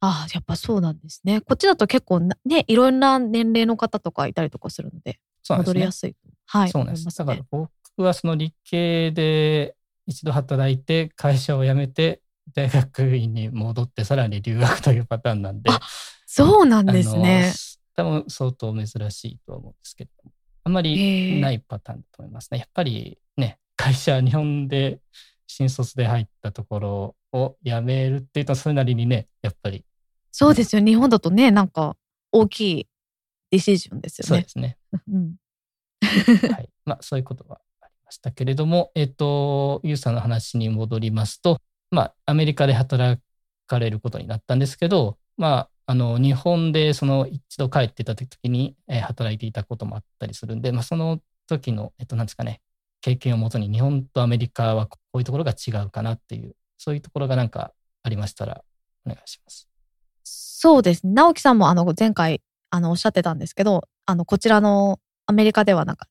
[0.00, 1.40] ああ、やっぱそうなんですね。
[1.40, 5.18] こっちだと結構なね、いろんな年齢の方とかいたりとかするので、
[5.48, 5.92] 戻りや。
[5.92, 6.16] すい。
[6.46, 6.70] はい。
[6.70, 7.02] そうなんです。
[7.02, 7.44] 思いますだからね。
[7.50, 7.70] 僕
[8.06, 9.76] はその理系で
[10.06, 12.22] 一度働いて会社を辞めて
[12.54, 15.80] 大学院に戻ってさらに留学というパターンなんで、あ
[16.26, 17.52] そうなんですね。
[17.96, 20.32] 多分相当珍しいとは思うんですけれども、
[20.64, 22.58] あんまへりえないパターンだと思いますね。
[22.58, 25.00] やっぱりね、会社、日本で
[25.46, 29.84] 新卒で入ったところを辞めるっていうと、それなりにね、やっぱり
[30.32, 30.82] そうですよ。
[30.82, 31.96] 日本だとね、なんか
[32.32, 32.86] 大きい
[33.50, 34.48] ディシジョンですよねそうで。
[34.48, 34.78] すね。
[35.12, 35.34] うん。
[36.54, 36.70] はい。
[36.84, 43.20] まあ、そういうことはありましたけれども、えっ、と、ユウさんの話に戻りますと、まあ、アメリカで働
[43.66, 51.18] かれることになったんですけど、まあ、あの、日本でその一度帰ってた時に、えー働いていたこともあったりするんで、まあ、その
[51.48, 52.60] 時の、えっと、なんですかね、
[53.00, 57.72] 経験をもとに日本とアメリカはこういうところが違うかなっていう、そういうところがなんか
[58.04, 58.62] ありましたら
[59.04, 59.68] お願いします。
[60.22, 61.12] そうですね。
[61.12, 66.06] 直樹さんもあの前回あのおっしゃってたんですけど、あのこちらのアメリカではなんか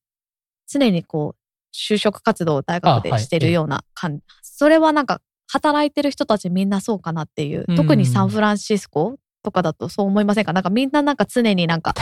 [0.67, 10.54] 常にこう就職活動を大学でしてるような感じ、それはなんか働いてる人たちみんなそうかなっていう、うん特にサンフランシスコとかだとそう思いませんか？
[10.54, 11.94] なんかみんななんか常になんか。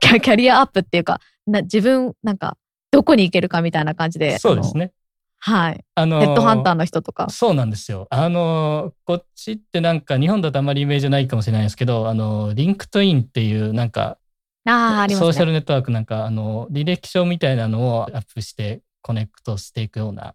[0.00, 2.56] キャリアアップっていうかな自分なんか
[2.90, 4.92] どこに行けるかみたいな感じでそうですね。
[5.40, 8.08] はいあのヘッドハンターの人とかそうなんですよ。
[8.10, 14.18] あの、こっちってなんか日本だとあまりイメージないかもしれないですけど、あの、 LinkedIn っていうなんか、
[14.64, 20.34] ああありますねソーシャルネットワークなんか、あの、履歴書みたいなのをアップして connect していくような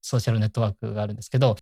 [0.00, 1.56] ソーシャルネットワークがあるんですけど、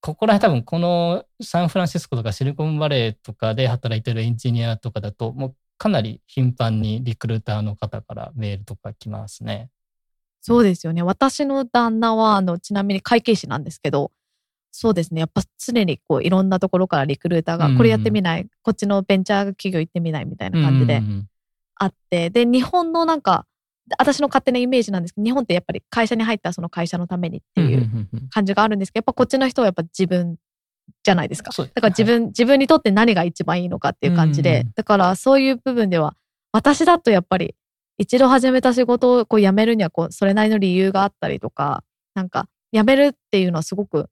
[0.00, 9.70] ここら辺多分このサンフランシスコとかシリコンバレーとかで働いてるエンジニアとかだと、もうかなり頻繁にリクルーターの方からメールとか来ますね。
[10.40, 11.02] そうですよね。
[11.02, 14.10] 私の旦那は、あの、ちなみに会計士なんですけど、
[14.72, 15.20] そうですね。
[15.20, 21.26] やっぱ常にこう、いろんなところからリクルーターが、うんこれやってみない、こっちのベンチャー企業行ってみないみたいな感じでうんうんうん
[21.82, 23.46] あって、で、日本のなんか、
[23.98, 27.88] 私の勝手なイメージなんですけど、日本ってやっぱり会社に入ったその会社のためにっていう
[28.30, 30.36] 感じがあるんですけど、やっぱこっちの人はやっぱ自分
[31.02, 31.50] じゃないですか。
[31.50, 36.16] だから自分、自分にとって何が一番いいのかっていう感じで、うんだからそういう部分では、
[36.52, 37.54] 私だとやっぱり
[37.98, 41.84] 一度始めた仕事をこう辞めるにはこうそれなりの理由があったりとか、
[42.14, 44.08] なんか辞めるっていうのはすごく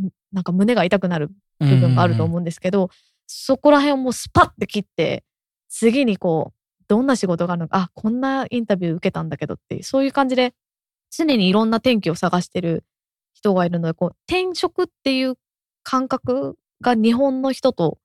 [0.00, 2.90] んなんか胸が痛くなる部分があると思うんですけど、
[3.26, 5.24] そこら辺をもうスパッて切って、
[5.68, 6.54] 次にこう、
[6.92, 10.52] どんな仕事があるのか、あ、こんなインタビュー受けたんだけどっていう、そういう感じで、
[11.10, 12.84] 常にいろんな転機を探してる
[13.32, 15.36] 人がいるので、こう、転職っていう
[15.82, 17.96] 感覚が日本の人と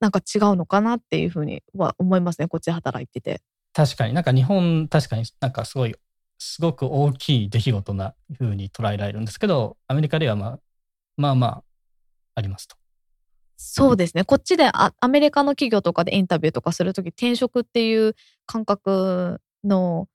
[0.00, 3.42] なんか違うのかなっていうふうには思いますね、こっちで働いてて。
[3.72, 5.94] 確かになんか日本確かになんかすごい
[6.38, 10.58] すごく大きい出来事な風に捉えられるんですけどアメリカではまあ
[11.16, 11.64] まあまあ
[12.34, 12.76] ありますと。
[13.56, 14.24] そうですね。
[14.24, 20.08] こっちであアメリカの企業とかでインタビューとかするとき、転職っていう感覚の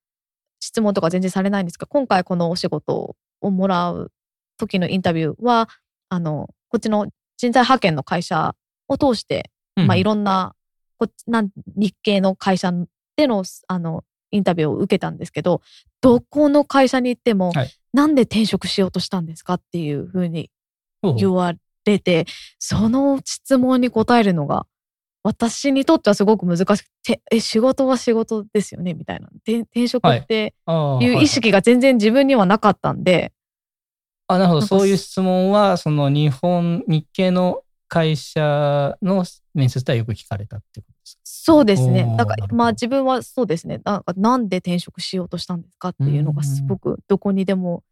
[0.59, 4.11] 質問とか全然されないんですけど、今回このお仕事をもらう
[4.57, 5.69] 時のインタビューは、
[6.09, 8.55] あの、こっちの人材派遣の会社
[8.87, 9.49] を通して、
[9.87, 10.55] まあいろんな、
[10.97, 12.71] こっちなん日系の会社
[13.15, 15.61] での、あの、インタビューを受けたんですけど、
[15.99, 17.71] どこの会社に行っても、はい。
[17.93, 19.55] なんで転職しようとしたんですか？
[19.55, 20.49] っていうふうに
[21.03, 21.53] うん言わ
[21.85, 22.25] れて、
[22.59, 24.65] その質問に答えるのが、
[25.23, 28.95] 私にとってはすごく難しくて、え、仕事は仕事ですよね？
[28.95, 29.29] みたいな。
[29.45, 33.31] で転職っていいう意識が全然自分にはなかったんで、
[34.27, 34.61] あなるほど。
[34.61, 41.21] そういう質問はその日本日系の会社の面接ではよく聞かれたってことですか？
[41.23, 42.15] そうですね。
[42.17, 43.79] だからまあ自分はそうですね。
[43.83, 47.83] なんかなんで転職しようとしたんですかっていうのがすごくどこにでも、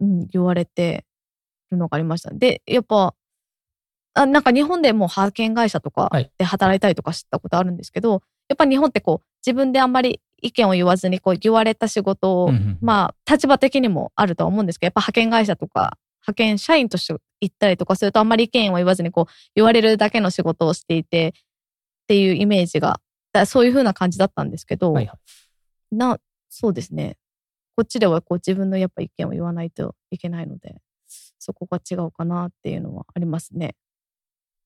[0.00, 1.04] うん、言われて
[1.70, 2.30] るのがありました。
[2.32, 3.14] で、やっぱ、
[4.14, 15.96] あなんか日本でも派遣会社とかはいで働いたりとかしたことあるんですけど、やっぱ日本ってこう自分であんまり意見を言わずにこう言われた仕事を、うんうんまあ立場的にもあるとは思うんですけど、やっぱ派遣会社とか
[16.26, 21.42] 派派遣社員として行ったりとかするとあんまり意見を言わずにこう言われるだけの仕事をしていてっ
[22.08, 23.00] ていうイメージが
[23.32, 25.14] だそういう風な感じだったんですけど、はいは
[25.92, 25.96] い。
[25.96, 26.18] な
[26.48, 27.16] そうですね
[27.76, 30.76] こっちではこう自分のやっぱ意見を言わないといけないので
[31.40, 33.74] そこが違うかなっていうのはありますね。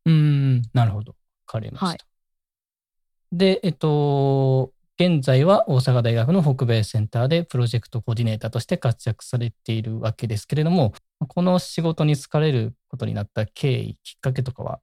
[0.04, 1.12] うーん、なるほど。
[1.12, 1.16] わ
[1.46, 1.86] かりました。
[1.86, 1.98] はい
[3.32, 10.94] で、えっと、現在は大阪大学の北米センターでプロジェクトコーディネーターとして活躍されているわけですけれども、
[11.26, 14.80] この仕事に就かれることになった経緯、きっかけとかは、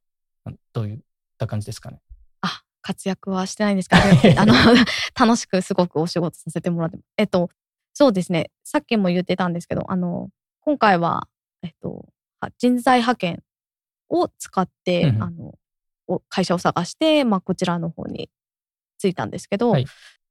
[0.73, 0.99] どういっ
[1.37, 2.01] た感じですかね？
[2.41, 4.01] あ活躍はしてないんですけど
[4.41, 4.53] あの
[5.17, 7.49] 楽しくすごくお仕事させてもらってえっと
[7.93, 10.29] そうですねさっきも言ってたんですけどあの
[10.61, 11.27] 今回は、
[11.63, 12.07] えっと、
[12.39, 13.43] は人材派遣
[14.09, 15.55] を使って、うんうんあの
[16.07, 18.29] お会社を探して、まあ、こちらの方に
[18.99, 19.85] 着いたんですけど、はい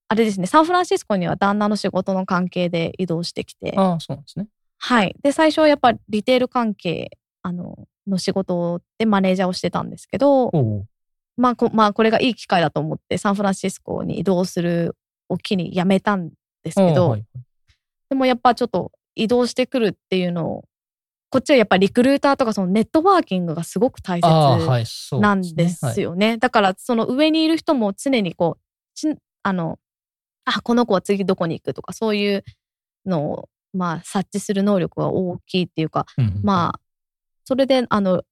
[0.09, 4.49] あれですねサンフランシスコには旦那の仕事の関係で移動してきてああ、そうなんですね。
[4.77, 5.15] はい。
[5.23, 7.11] で、最初はやっぱりリテール関係、
[7.43, 10.51] あの、の仕事でマネージャーをしてたんですけど。
[11.37, 14.97] まあこ、まあ、これがいい機会だと思って、サンフランシスコに移動する
[15.29, 16.31] を機に辞めたん
[16.65, 17.25] ですけど、はい
[18.09, 20.65] でもやっぱちょっと移動してくるっていうのを、
[21.31, 26.39] こっちはやっぱりリクルーターとかそのネットワーキングがすごく大切なんですよね。
[26.39, 28.63] だからその上にいる人も常にこう、
[28.95, 29.79] ちあの、
[30.45, 32.45] あ、この子は次どこに行くとかそういう
[33.07, 36.43] のを、まあ、察知する能力が大きいっていうか、はいうんうん。
[36.43, 36.81] まあ、
[37.45, 38.23] それで、あの、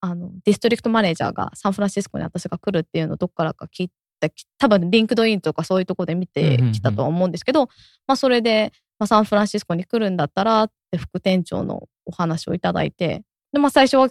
[0.00, 3.90] あの、ディストリクトマネージャーがサンフランシスコに私が来るっていうのをどっからか聞い
[4.20, 7.68] た、き多分 LinkedIn とかそういうとこで見てきたとは思うんですけど、
[8.06, 14.08] まあ、それで、まあ、サンフランシスコに来るんだったらって副店長のお話をいただいて、で、まあ、最初は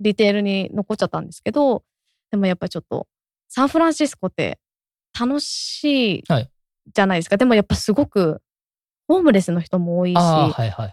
[0.00, 1.82] retail に残っちゃったんですけど、
[2.30, 3.06] でもやっぱりちょっと、
[3.48, 4.58] サンフランシスコって
[5.18, 6.50] 楽しいはい
[6.94, 7.36] じゃないですか。
[7.36, 8.40] でもやっぱすごく、
[9.08, 10.92] ホームレスの人も多いし、はいはいはい。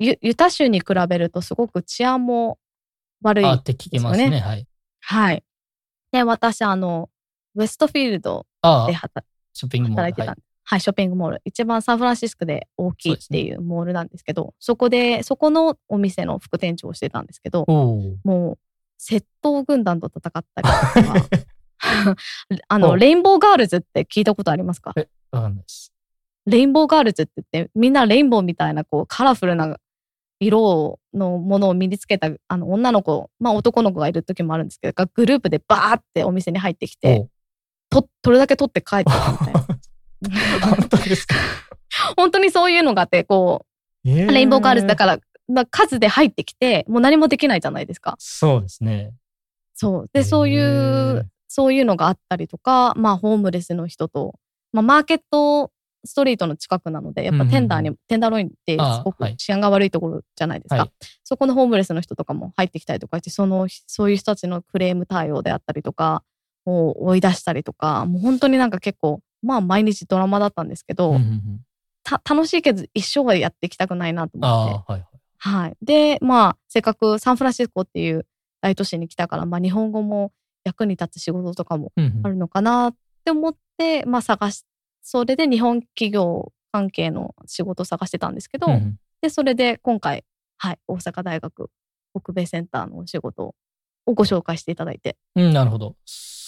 [0.00, 2.58] ユユタ州に比べるとすごく治安も
[3.22, 3.44] 悪い。
[3.44, 4.38] ああって聞きますね。
[4.40, 4.66] はい。
[5.00, 5.44] はい。
[6.12, 7.10] で、私、あの、
[7.54, 8.46] ウェストフィールド
[8.86, 10.02] で働ショッピングモール。
[10.04, 11.42] 働いてたんはで、はい、ショッピングモール。
[11.46, 17.64] 一番サンフランシスコで大きいっていうモールなんですけど、そこで、そこのお店の副店長をしてたんですけど。
[18.22, 18.58] もう、
[19.00, 21.26] 窃盗軍団と戦ったりとか、
[22.68, 24.92] あおの、レインボーガールズって聞いたことありますか？
[24.94, 25.90] え、わかんないです。
[26.44, 29.78] レインボーガールズって言って、みんなレインボーみたいな、こう、カラフルな
[30.38, 37.26] 色のものを身につけた、あの、女の子、まあ男の子がいる時もあるんですけど、がグループでバーってお店に入ってきて、
[37.88, 39.66] と、取るだけ取って帰ってたみたいな。
[40.62, 41.34] 本当ですか？
[42.16, 43.66] 本当にそういうのがあって、こ
[44.04, 48.14] う、レインボーガールズだから、まあ、数で入ってきて、もう何もできないじゃないですか。
[48.18, 49.12] そうですね。
[49.74, 50.10] そう。
[50.12, 54.34] で、そういへうー、そういうのがあったりとか、まあ、ホームレスの人と、
[54.72, 55.70] まあ、マーケット
[56.04, 60.76] ストリートの近くなので、やっぱテンダーに、うんテンダーロインってあすごはいく治安が悪いところじゃないですか。
[60.76, 60.90] はい
[61.24, 66.22] そこのホームレスの人とかも入ってきたりとかして、その、そういう人たちのクレーム対応であったりとか、
[66.64, 71.60] を追い出したりとか、もう本当になんか結構、まあ毎日ドラマだったんですけど、うんうんうん
[72.04, 74.92] た楽しいけど一生はやっていきたくないなと思って。
[74.92, 75.06] はいはい。
[75.36, 75.76] はい。
[75.82, 78.26] で、まあ、せっかくサンフランシスコっていう
[78.62, 80.32] 大都市に来たから、まあ、日本語も
[80.64, 84.64] 役に立つ仕事とかもうんうんあるのかなって思って、まあ、探し、
[85.02, 90.24] それで日本企業関係の仕事を探してたんですけど、うんうんで、それで今回、
[90.58, 91.70] はい、大阪大学
[92.14, 93.54] 北米センターのお仕事
[94.06, 95.96] をご紹介していただいて、うん、なるほど。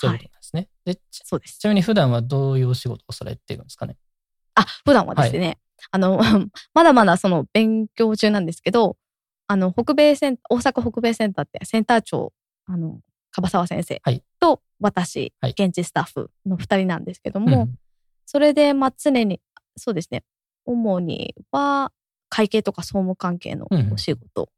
[0.01, 0.69] そういうことなんですね。
[0.85, 1.65] でちそうですち。
[1.65, 3.97] なみに普段はどういうお仕事をされているんですかね？
[4.55, 5.59] あ、普段はですね、
[5.91, 6.19] あの、
[6.75, 8.97] まだまだその勉強中なんですけど、
[9.47, 12.33] あの、北米セン大阪北米センターってセンター長、
[12.67, 13.01] あの、
[13.33, 17.69] 樺沢先生はいと私、はい現地スタッフの二人なんですけどうんも、
[18.27, 19.41] それで、まあ、常に、
[19.77, 20.25] そうですね、
[20.65, 21.93] 主には
[22.29, 24.51] 会計とか総務関係のお仕事。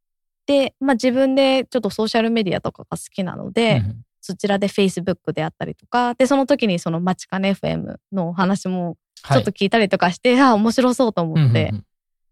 [0.47, 11.85] で、まあ、自分でちょっとソーシャルメディアとかが好きなので、うんうんそちらで Facebook であったりとか、で、その時にそのマチカネ FM のお話もちょっと聞いたりとかして、ああ、面白そうと思って、うんうんうん。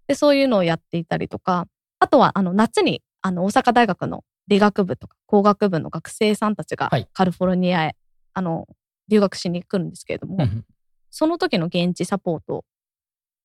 [0.06, 1.66] で、そういうのをやっていたりとか、
[1.98, 7.08] あとは、あの、夏に、あの、大阪大学の理学部とか工学部の学生さんたちがはい。
[7.12, 7.96] カリフォルニアへ、
[8.34, 8.68] あの、
[9.08, 10.64] 留学しに来るんですけれども、うんうん。
[11.10, 12.64] その時の現地サポート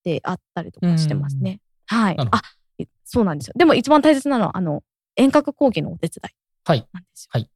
[0.04, 1.60] であったりとかしてますね。
[1.88, 2.16] はい。
[2.20, 2.42] あ、
[2.78, 3.54] いそうなんですよ。
[3.58, 4.84] でも一番大切なのは、あの、
[5.16, 6.88] 遠隔講義のお手伝いはい。
[6.94, 7.30] なんですよ。
[7.32, 7.50] はい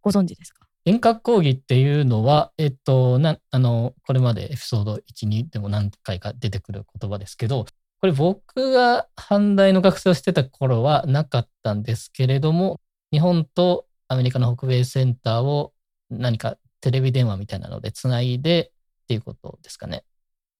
[0.00, 0.66] ご存知ですか？
[0.86, 7.66] 遠隔講義っていうのは、えっと、なあの、これまでエピソード1、2でも何回か出てくる言葉ですけど、
[8.00, 12.80] これ僕が阪大の学生をしてた頃はなかったんですけれども、
[13.12, 15.74] 日本とアメリカの北米センターを
[16.08, 18.70] 何かテレビ電話みたいなのでつないで
[19.02, 20.04] っていうことですかね。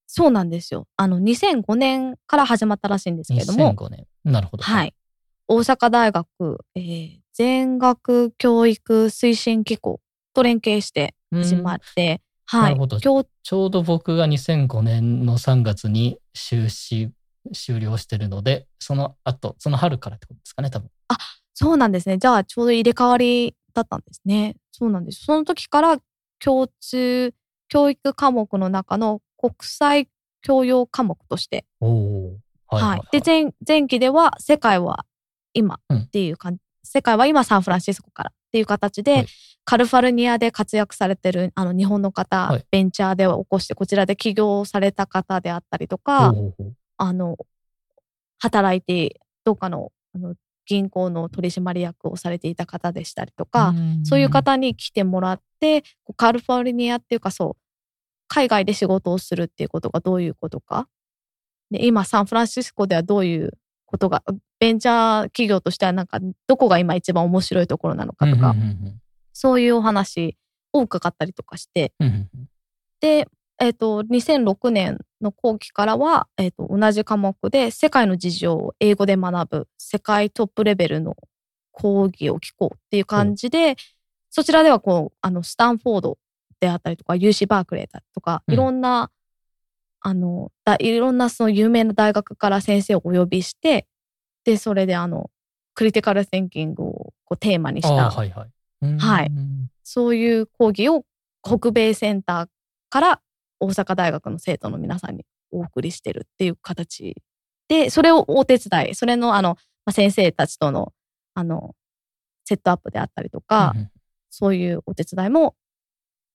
[0.07, 0.87] そうなんですよ。
[0.99, 4.07] あの、2005年から始まったらしいんですけれども、2005年。
[4.25, 4.63] なるほど。
[4.63, 4.93] はい。
[5.49, 9.99] 大阪大学、えー全学教育推進機構
[10.35, 17.11] と連携して始まって、はないるほど教ちょうど僕が2005年の3月に修士
[17.55, 20.91] 終了してるので、その後、その春からってことですかね、多分。
[21.55, 22.19] そうなんですね。
[22.19, 24.57] じゃあちょうど入れ替わりだったんですね。
[24.71, 25.25] そうなんです。
[25.25, 25.99] その時から
[26.41, 27.33] 共通
[27.69, 30.09] 教育科目の中の国際
[30.43, 32.39] 教養科目として、おお。
[32.67, 33.01] はい、はい。
[33.19, 35.07] で、前、前期では世界は
[35.55, 39.27] 今っていう感じ、世界は今サンフランシスコからっていう形で、はい。
[39.65, 42.65] カリフォルニアで活躍されてるあの日本の方、はい。
[42.71, 46.75] ベンチャーで起こしてこちらで起業された方であったりとか、ほうほうほう。
[46.97, 47.37] あの、
[48.39, 50.35] 働いて、どっかのあの
[50.67, 55.83] 銀行の取締役をされていた方でしたりとか、んそういう方に来てもらって、
[56.17, 57.63] カリフォルニアっていうかそう、
[58.29, 60.89] 海外で仕事をするっていうことがどういうことか。
[61.71, 63.53] で今、サンフランシスコではどういう
[63.87, 64.23] ことが、
[64.61, 69.01] ベンチャー企業としてはなんか、どこが今一番面白いところなのかとか、うんうんうん
[69.33, 70.37] そういうお話
[70.75, 72.49] を伺ったりとかして、うんうんうん。
[73.01, 73.27] で、
[73.59, 81.17] えっ、と、2006年の後期からは、えっ、と、同じ科目で世界の事情を英語で学ぶ、世界トップレベルの
[81.73, 83.77] 講義を聞こうっていう感じで、
[84.29, 86.19] そちらではこう、あの、スタンフォード
[86.61, 88.55] であったりとか、UC バークレーだとか、うん。
[88.55, 89.11] いろんな、
[90.01, 93.87] あの、だいろんなその有名な大学から先生をお呼びして、
[94.45, 95.31] で、それであの、
[95.75, 98.51] クリティカル・センキングをこうテーマにした、はいはい。
[98.83, 99.31] うんはい
[99.83, 101.05] そういう講義を
[101.43, 102.49] 北米センター
[102.91, 103.21] から
[103.59, 107.17] 大阪大学の生徒の皆さんにお送りしてるっていう形
[107.69, 110.93] で、それをお手伝い、それのあの、まあ、先生たちとの、
[111.35, 111.75] あの、
[112.45, 113.91] セットアップであったりとか、うんうん
[114.33, 115.57] そういうお手伝いも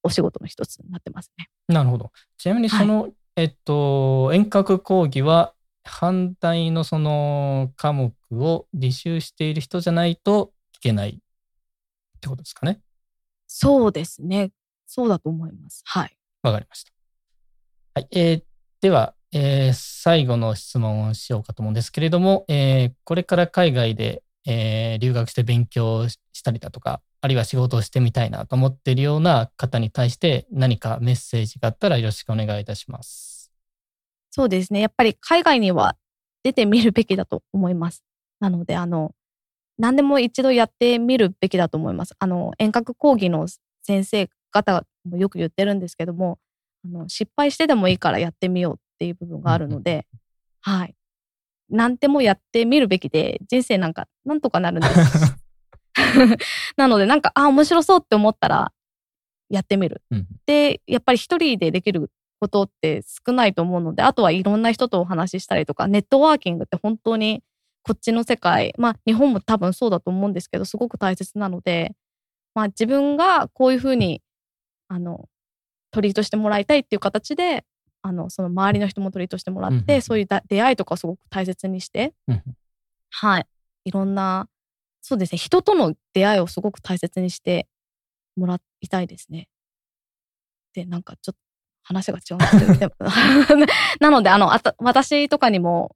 [0.03, 1.47] お仕事の一つになってますね。
[1.69, 2.11] なるほど。
[2.37, 5.53] ちなみにその、えっと、遠隔講義は、
[5.85, 11.13] 反対のその科目を履修している人じゃないと聞けないっ
[12.19, 12.81] てことですかね。
[13.47, 14.51] そうですね。
[14.87, 15.81] そうだと思います。
[15.85, 16.17] はい。
[16.43, 16.91] わかりました。
[17.95, 18.07] はい。
[18.11, 18.43] えー
[18.81, 33.34] では、えー最後の質問をしようかと思うんですけれども、えーこれから海外で、えー留学して勉強したりだとか、あるいは仕事をしてみたいなと思っているような方に対して何かメッセージがあったらよろしくお願いいたします。
[34.35, 34.81] そうですね。
[34.81, 35.95] やっぱり海外には
[36.43, 38.03] 出てみるべきだと思います。
[38.41, 39.13] なので、あの、
[39.77, 42.15] 何でも一度やってみるべきだと思います。
[42.19, 43.47] あの、遠隔講義の
[43.81, 46.37] 先生方もよく言ってるんですけども、
[46.83, 50.05] あの失敗してでもいいからやってみようっていう部分があるので、
[50.59, 50.95] はい。
[51.69, 55.35] 何でもやってみるべきで、人生なんかなんとかなるんです。
[56.75, 58.73] なので、なんか、あ、面白そうって思ったら、
[59.49, 60.01] やってみる。
[60.11, 62.11] うんで、やっぱり一人でできる
[62.45, 67.43] ことって少ないと思うので、あとはいろんな人とお話ししたりとか、ネットワーキングって本当に
[67.81, 71.95] こっちの世界、まあ日本も多分そうだと思うんですけど、すごく大切なので、
[72.53, 74.21] まあ自分がこういうふうに、
[74.87, 75.27] あの、
[75.91, 77.65] トリートしてもらいたいっていう形で、
[78.01, 82.43] あの、その周りの人もトリートしてもらって、うんそういうだ出会いとかをすごく大切にして、うん
[83.09, 83.47] はい。
[83.85, 84.49] いろんな、
[85.01, 87.67] そうですね、人との出会いをすごく大切にして
[88.35, 89.47] もらいたいですね。
[90.73, 91.39] で、なんかちょっと
[91.85, 92.93] 話が違うんですけど、
[94.01, 95.95] なので、あの、あた私とかにも、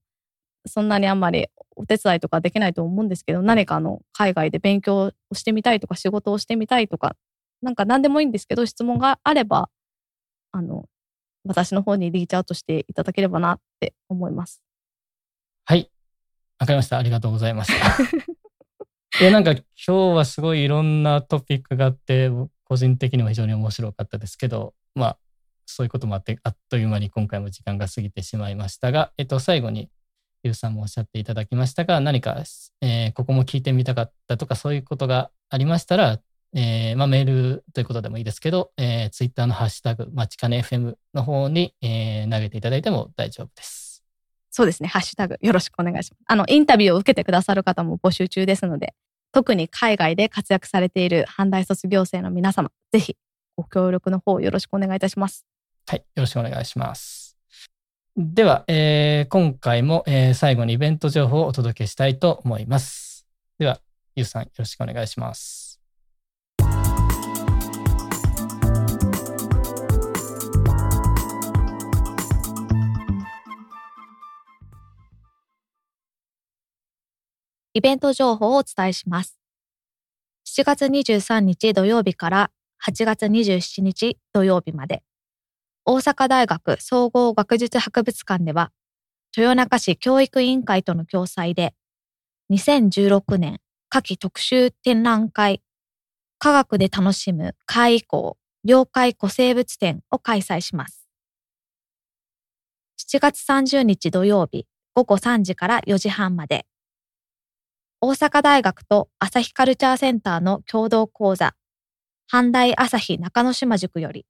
[0.66, 7.16] そんなにあんまりお手伝いとかできないと思うんですけど、何かあの、海外で勉強をしてみたいとか、仕事をしてみたいとか、
[7.62, 9.70] なんか何でもいいんですけど、質問があれば、
[10.52, 10.86] あの、
[11.44, 14.62] 私の方にリーチアウトしていただければなって思います。
[15.66, 15.90] はい。
[16.60, 16.98] わかりました。
[16.98, 18.04] ありがとうございました。
[19.22, 22.30] いや、なんか今日はすごいいろんなトピックがあって、
[22.66, 25.18] 個人的にも非常に面白かったですけど、まあ、
[25.74, 29.90] そういうこともあって、あっという間に今回も時間が過ぎてしまいましたが、えっと、最後に、
[30.44, 32.38] ゆうさんもおっしゃっていただきましたが、何か、
[32.82, 36.20] えーここも聞いてみたかったとか、そういうことがありましたら、
[36.56, 44.04] えーまあ、メールということでもいいですけど、えー、ツイッターのハッシュタグ、まちかね FM の方に、えー投げていただいても大丈夫です。
[44.52, 46.24] そうですね、ハッシュタグよろしくお願いします。
[46.26, 48.96] あの、インタビューを受けてくださる方も募集中ですので、
[49.32, 53.16] 特に海外で活躍されている阪大卒業生の皆様、ぜひ
[53.56, 55.46] ご協力の方よろしくお願いいたします。
[55.90, 57.36] はい、よろしくお願いします。
[58.16, 63.26] では、えー今回も、えー最後にイベント情報をお届けしたいと思います。
[63.58, 63.80] では、
[64.16, 65.82] ゆうさんよろしくお願いします。
[77.74, 79.40] イベント情報をお伝えします。
[80.46, 82.52] 7月23日土曜日から
[82.88, 85.02] 8月27日土曜日まで、
[85.86, 88.72] 大阪大学総合学術博物館では、
[89.36, 91.74] 豊中市教育委員会との共催で、
[92.52, 93.60] 2016年
[93.90, 95.62] 夏季特集展覧会
[96.38, 101.08] 科学で楽しむ海以降妖怪古生物展を開催します。
[103.00, 106.68] 7月30日土曜日午後3時から4時半まで
[108.02, 111.56] 大阪大学と朝日カルチャーセンターの共同講座
[112.32, 114.26] 阪大朝日中之島塾より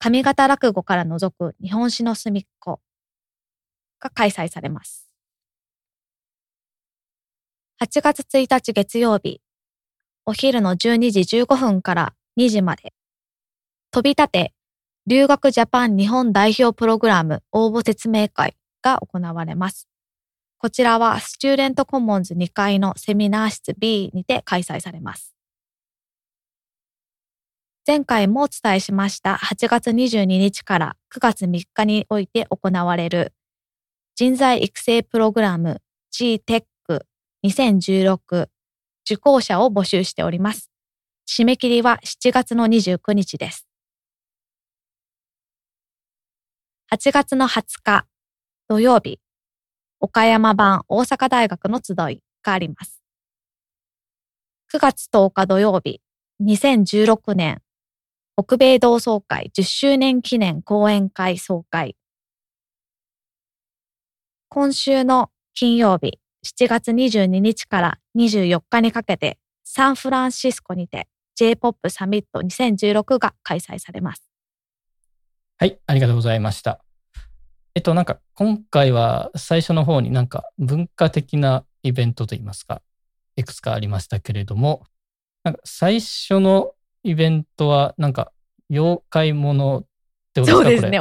[0.00, 2.80] 上方落語から覗く日本史の隅っこ
[4.00, 5.08] が開催されます。
[7.82, 9.40] 8月1日月曜日、
[10.24, 12.92] お昼の12時15分から2時まで、
[13.90, 14.52] 飛び立て
[15.06, 19.88] 留学ジャパン日本代表プログラム応募説明会が行われます。
[20.58, 25.37] こちらはスチューデントコモンズ2階のセミナー室 B にて開催されます。
[27.88, 33.32] 前回もお伝えしました8月22日から9月3日において行われる
[34.14, 35.80] 人材育成プログラム
[36.12, 38.48] GTEC2016
[39.06, 40.70] 受講者を募集しております。
[41.26, 43.66] 締め切りは7月の29日です。
[46.92, 48.04] 8月の20日
[48.68, 49.18] 土曜日、
[49.98, 53.02] 岡山版大阪大学の集いがあります。
[54.74, 56.02] 9月10日土曜日、
[56.42, 57.62] 2016年
[58.40, 61.96] 北米同窓会10周年記念講演会総会。
[64.48, 74.22] 今週の金曜日、7月22日から24日にかけて、サンフランシスコにて J-POP サミット2016が開催されます。
[75.58, 76.84] はい、ありがとうございました。
[77.74, 82.82] えっと、なんか今回は最初の方になんか文化的なイベントといいますか、
[83.34, 84.84] いくつかありましたけれども、
[85.42, 88.32] なんか最初のイベントはなんか
[88.70, 89.84] 妖怪ものっ
[90.34, 90.98] てことですかそうですね。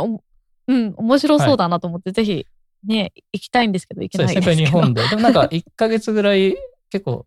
[0.70, 2.46] うん、面白そうだなと思って、ぜひ
[2.86, 4.80] ね、行きたいんですけど、行けそうですね、ないですけど。
[4.80, 5.08] これ日本で。
[5.10, 6.56] でもなんか 1ヶ月ぐらい
[6.90, 7.26] 結構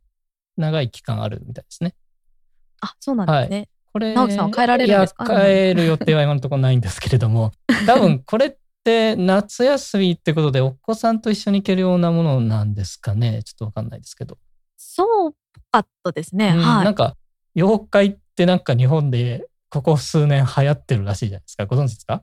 [0.56, 1.94] 長い期間あるみたいですね。
[2.80, 3.68] あ、そうなんですね。
[3.92, 5.24] これ、直樹さんは帰られるんですか？
[5.26, 7.52] 帰る予定は今のところないんですけれども、
[7.86, 13.42] 多分これって夏休みってことでお子さんと一緒に行けるようなものなんですかね？
[13.42, 14.38] ちょっとわかんないですけど。
[14.76, 15.34] そう
[15.72, 16.52] かったですね。
[16.56, 16.84] うんはい。
[16.84, 17.16] なんか、
[17.56, 21.66] 妖怪ってなんか日本でここ数年流行ってるらしいじゃないですか。
[21.66, 22.22] ご存知ですか？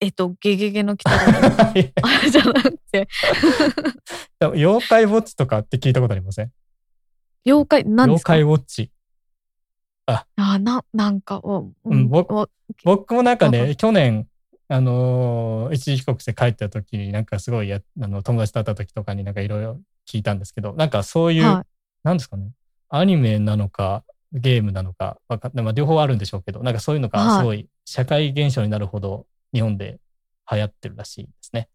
[0.00, 3.08] えっと、ゲゲゲの鬼太郎じゃなくて、
[4.40, 6.52] 妖怪ウォッチとかって聞いたことありません？
[7.46, 8.32] 妖怪、何ですか？
[8.34, 8.90] 妖怪ウォッチ。
[10.06, 10.26] あ、
[10.58, 12.48] な、なんか、おうん僕お
[12.84, 14.26] 僕もなんかね、去年、
[14.68, 21.64] あのー一時帰国して帰った時になんかすごいやあの友達と会った時とかになんかいろいろ聞いたんですけど、なんかそういう、は
[22.02, 22.50] なんですかね、
[22.88, 24.04] アニメなのか
[24.38, 29.98] ゲームなのかわかんない、まあ、両方あるんでしょうけど、なんかそういうのはいがすごい社会現象になるほど日本で
[30.50, 31.68] 流行ってるらしいですね。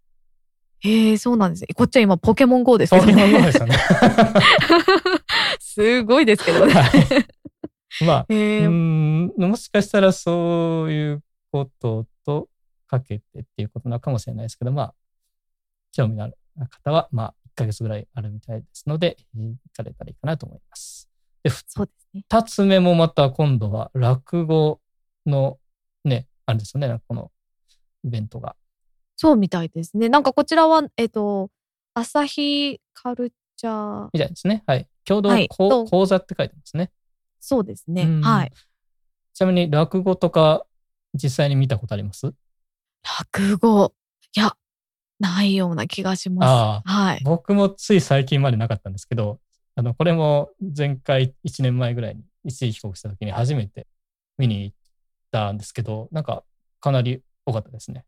[0.83, 0.89] い。
[0.89, 1.67] へえ、そうなんですね。
[1.75, 3.51] こっちは今、ポケモン GO ですけどそういうものでね。
[3.51, 3.75] すよね。
[5.59, 6.73] すごいですけどね。
[6.73, 12.49] はいまあ、へうえ、んもしかしたらそういうことと
[12.87, 14.93] かけてっていうことなのかもしれないですけど、まあ、
[15.91, 16.37] 興味のある
[16.69, 21.10] 方は、まあ、1ヶ月ぐらいあるみたいですので、えー行かれたらいいかなと思います。
[21.43, 22.23] で、そうですね。
[22.29, 24.79] 二つ目もまた今度は落語
[25.25, 25.59] の
[26.03, 27.31] ね、あれですよね、この
[28.03, 28.55] イベントが。
[29.15, 30.09] そうみたいですね。
[30.09, 31.49] なんかこちらは、えっと、
[31.93, 34.63] 朝日カルチャー、みたいですね。
[34.65, 34.87] はい。
[35.05, 36.91] 共同はい講座って書いてますね。
[37.39, 38.03] そうですね。
[38.03, 38.51] うんはい。
[39.33, 40.65] ちなみに落語とか
[41.13, 42.33] 実際に見たことあります？
[43.03, 43.93] 落語。
[44.35, 44.55] いや、
[45.19, 46.49] ないような気がします。
[46.49, 47.21] あはい。
[47.23, 49.39] 僕もつい最近までなかったんですけど、
[49.75, 53.87] あの、これも前回1年前ぐらいに一時帰国した時に初めて
[54.37, 54.75] 見に行っ
[55.31, 56.43] たんですけど、なんか
[56.79, 58.05] かなり多かったですね。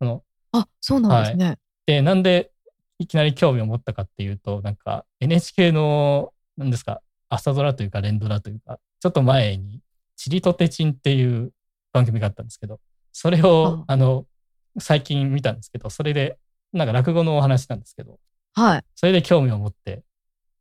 [0.00, 0.22] あの、
[0.52, 1.58] あ、そうなんですね。
[1.86, 2.50] で、なんで
[2.98, 9.80] いきなり興味を持ったかっていうと、なんか NHK の、なんですか、朝ドラというか連ドラというか、ちょっと前に、
[10.16, 11.52] チリとテチンっていう
[11.92, 12.80] 番組があったんですけど、
[13.12, 14.26] それを、あの、
[14.78, 16.38] 最近見たんですけど、それで、
[16.72, 18.18] なんか落語のお話なんですけど、
[18.54, 18.84] はい。
[18.94, 20.02] それで興味を持って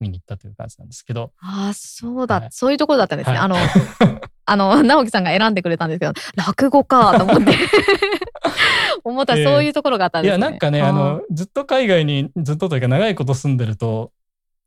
[0.05, 3.37] 見に行ったという感じなんですけど、あ、そうだ、はいそういうところだったんですね。
[3.37, 3.55] はいあの、
[4.47, 7.53] あの、直樹さんが選んでくれたんですけど、落語かと思って。
[9.03, 10.37] 思ったらそういうところがあったんですね。
[10.37, 14.11] いや、なんかね、あの、ずっと海外に、ずっとというか長いこと住んでると、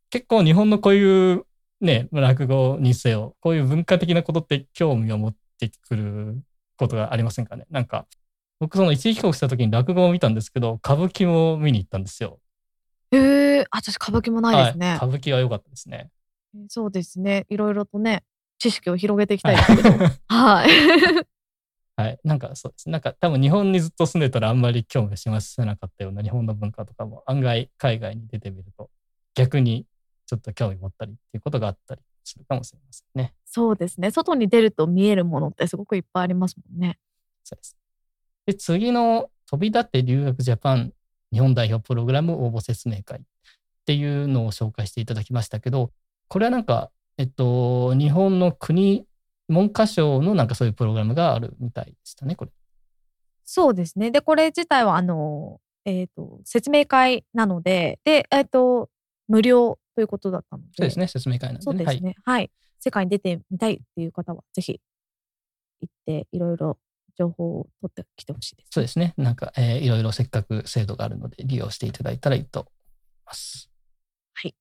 [0.09, 1.45] 結構日本のこういう
[1.81, 6.41] ね、落語にせよ、こういう文化的なことって興味を持ってくる
[6.77, 7.65] ことがありませんかね？
[7.69, 8.05] なんか、
[8.59, 12.39] 僕その一時帰国した時に落語を見たんですけど、歌舞伎も見に行ったんですよ。
[13.11, 14.89] へえ、私歌舞伎もないですね。
[14.89, 16.09] はい、歌舞伎は良かったですね。
[16.67, 17.45] そうですね。
[17.49, 18.23] いろいろとね、
[18.57, 19.89] 知識を広げていきたいですけど。
[20.27, 20.69] はい。
[21.95, 22.19] はい。
[22.23, 22.89] なんかそうです。
[22.89, 28.89] なんか多分日本にずっと住んでたらあんまり興味を示せなかったような日本の文化とかも案外海外に出てみると
[29.33, 29.85] 逆に
[30.25, 33.33] ちょっと興味持ったりっていうことがあったりするかもしれませんね。
[33.45, 34.11] そうですね。
[34.11, 36.99] 外に出ると見えるものってすごくいっぱいありますもんね。
[37.43, 37.77] そうです。
[38.45, 40.93] で、次の飛び立って留学ジャパン
[41.31, 43.21] 日本代表プログラム応募説明会っ
[43.85, 45.91] ていうのを紹介していただきましたけど、
[46.27, 49.05] これはなんか、えっと、日本の国、
[49.47, 52.51] 文科省のなんかそういうプログラムがあるみたいでしたね、これ。
[53.45, 54.11] そうですね。
[54.11, 58.89] で、これ自体は、あの、えっ、と、説明会なので、で、えっ、と、
[59.27, 60.69] 無料ということだったので。
[60.77, 62.15] そうですね、説明会なんで、そうですね。
[62.25, 62.51] はい。
[62.79, 64.79] 世界に出てみたいっていう方は、ぜひ
[65.81, 66.77] 行って、いろいろ
[67.19, 68.69] 情報を取ってきてほしいです。
[68.71, 69.13] そうですね。
[69.17, 72.71] なんか、えーいろいろせっかく制度があるので利用していただいたらいいと思い
[73.25, 73.69] ます。
[74.33, 74.55] はい。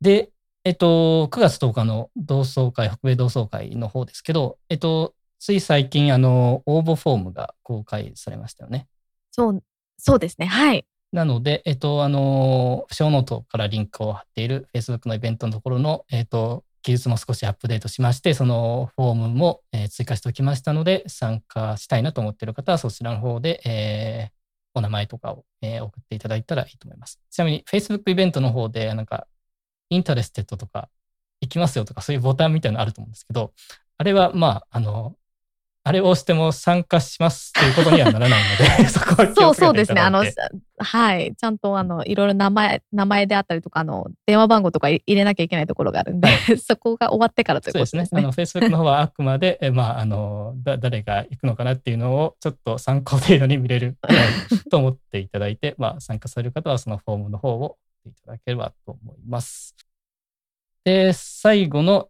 [0.00, 0.30] で、
[0.64, 8.86] えっと、9月10日の同窓会、北米同窓会の方ですけど、えっと、つい最近、あの、応募フォームが公開されましたよね。
[9.30, 9.62] そう、
[9.98, 10.46] そうですね。
[10.46, 10.86] はい。
[11.12, 24.34] なので、えっと、あの、ショーノートからリンクを貼っている Facebook のイベントのところの、えっと、記述も少しアップデートしまして、そのフォームも、え追加しておきましたので、参加したいなと思っている方はそちらの方で、えー
[24.76, 27.20] お名前とかを、え送っていただいたらいいと思います。
[27.30, 29.28] ちなみに Facebook イベントの方で、なんか、
[29.88, 30.90] interested とか、
[31.40, 33.52] 行きますよとか、そういうボタンみたいなのあると思うんですけど、
[33.98, 35.16] あれは、まあ、あの、
[35.86, 40.00] あれを押しても参加しますということにはならないので、 そこは気そうそうですね。
[40.00, 40.24] あの
[40.78, 41.34] はい。
[41.36, 48.02] ちゃんと、あの、いろいろ名前、名前であったりとか、あの、電話番号とか入れなきゃいけないところがあるんで、 そこが終わってからというそうですね。
[48.04, 48.62] ことですね。
[48.62, 53.98] あの、Facebook の方はあくまで、えまあ、あの、だ、誰が行くのかなっていうのを、ちょっと参考程度に見れる
[54.70, 59.76] と思っていただいて、 まあ、参加される方はそのフォームの方をいただければと思います。
[60.84, 62.08] で、最後の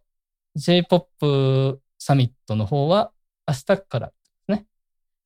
[0.55, 3.11] J-POP サミットの方は、
[3.47, 4.11] 明日から、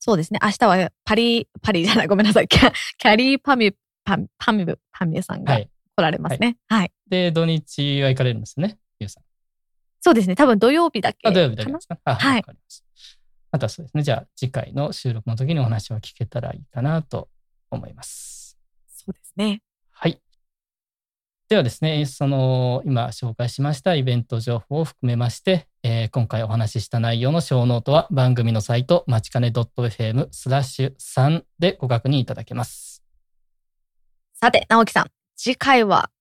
[0.02, 0.40] そうですね。
[0.42, 2.48] 明日はパリ、パリじゃない、ごめんなさい。
[2.48, 3.76] キャキャリーパミュ、
[4.06, 5.70] パミュ、パミュさんがはい。
[5.98, 6.56] 来られますね。
[6.70, 6.94] はい。
[7.10, 9.24] で、土日は行かれるんですよね、ゆうさん。
[10.00, 10.36] そうですね。
[10.36, 12.00] 多分土曜日だけあ、土曜日だけですか？
[12.06, 12.86] あ、はいわかります。
[13.52, 14.04] またそうですね。
[14.04, 17.28] じゃあ、次回の収録の時にお話を聞けたらいいかなと
[17.70, 18.58] 思います。
[18.88, 19.62] そうですね。
[21.52, 21.56] はい。
[21.56, 33.04] ではですね、その今紹介しましたイベント情報を含めまして、えー今回お話しした内容のショーノートは番組のサイト、まちかね .fm スラッシュ3でご確認いただけます。
[34.36, 36.12] さて、直樹さん、次回は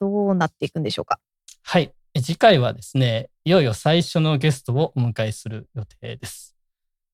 [0.00, 1.18] どうなっていくんでしょうか？
[1.64, 1.92] はい。
[2.14, 6.56] え次回はですね、いよいよ最初のゲストをお迎えする予定です。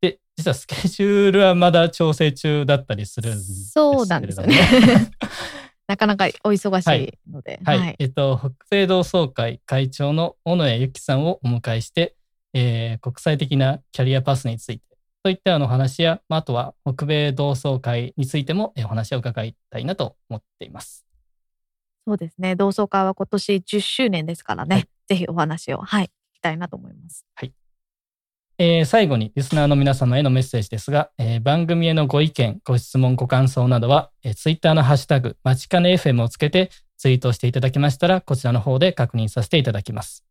[0.01, 5.11] で、実はスケジュールはまだ調整中だったりするんですけれどそうなんですよね。
[5.87, 7.61] なかなかお忙しいので。
[7.65, 12.17] はい、えっと、北米同窓会会長の小野谷由紀さんをお迎えして、
[12.53, 14.85] えー国際的なキャリアパスについて、
[15.25, 21.05] そういったあの話や、まあ、あとは北米同窓会についてもえーお話を伺いたいなと思っています。
[22.07, 22.57] そうですね。
[22.57, 24.77] 同窓会は今年10周年ですからね。
[24.77, 27.27] はいぜひお話を、はい、聞きたいなと思います。
[28.57, 40.25] えー最後にリスナーの皆様へのメッセージですが、えー番組へのご意見、ご質問、ご感想などは、えー、ツイッターのハッシュタグ、まちかね FM をつけてツイートしていただきましたら、こちらの方で確認させていただきます。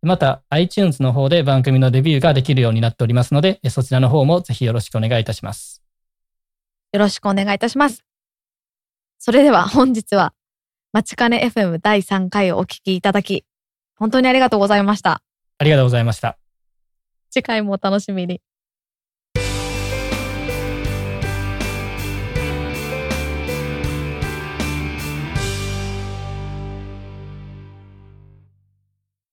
[0.00, 5.82] また、iTunes の方で番組のレビューができるようになっておりますので、えーそちらの方もぜひよろしくお願いいたします。
[6.92, 8.04] よろしくお願いいたします。
[9.18, 10.32] それでは本日は、
[10.92, 13.44] まちかね FM 第3回をお聞きいただき、
[13.96, 15.22] 本当にありがとうございました。
[15.58, 16.38] ありがとうございました。
[17.30, 18.40] 次回もお楽しみに。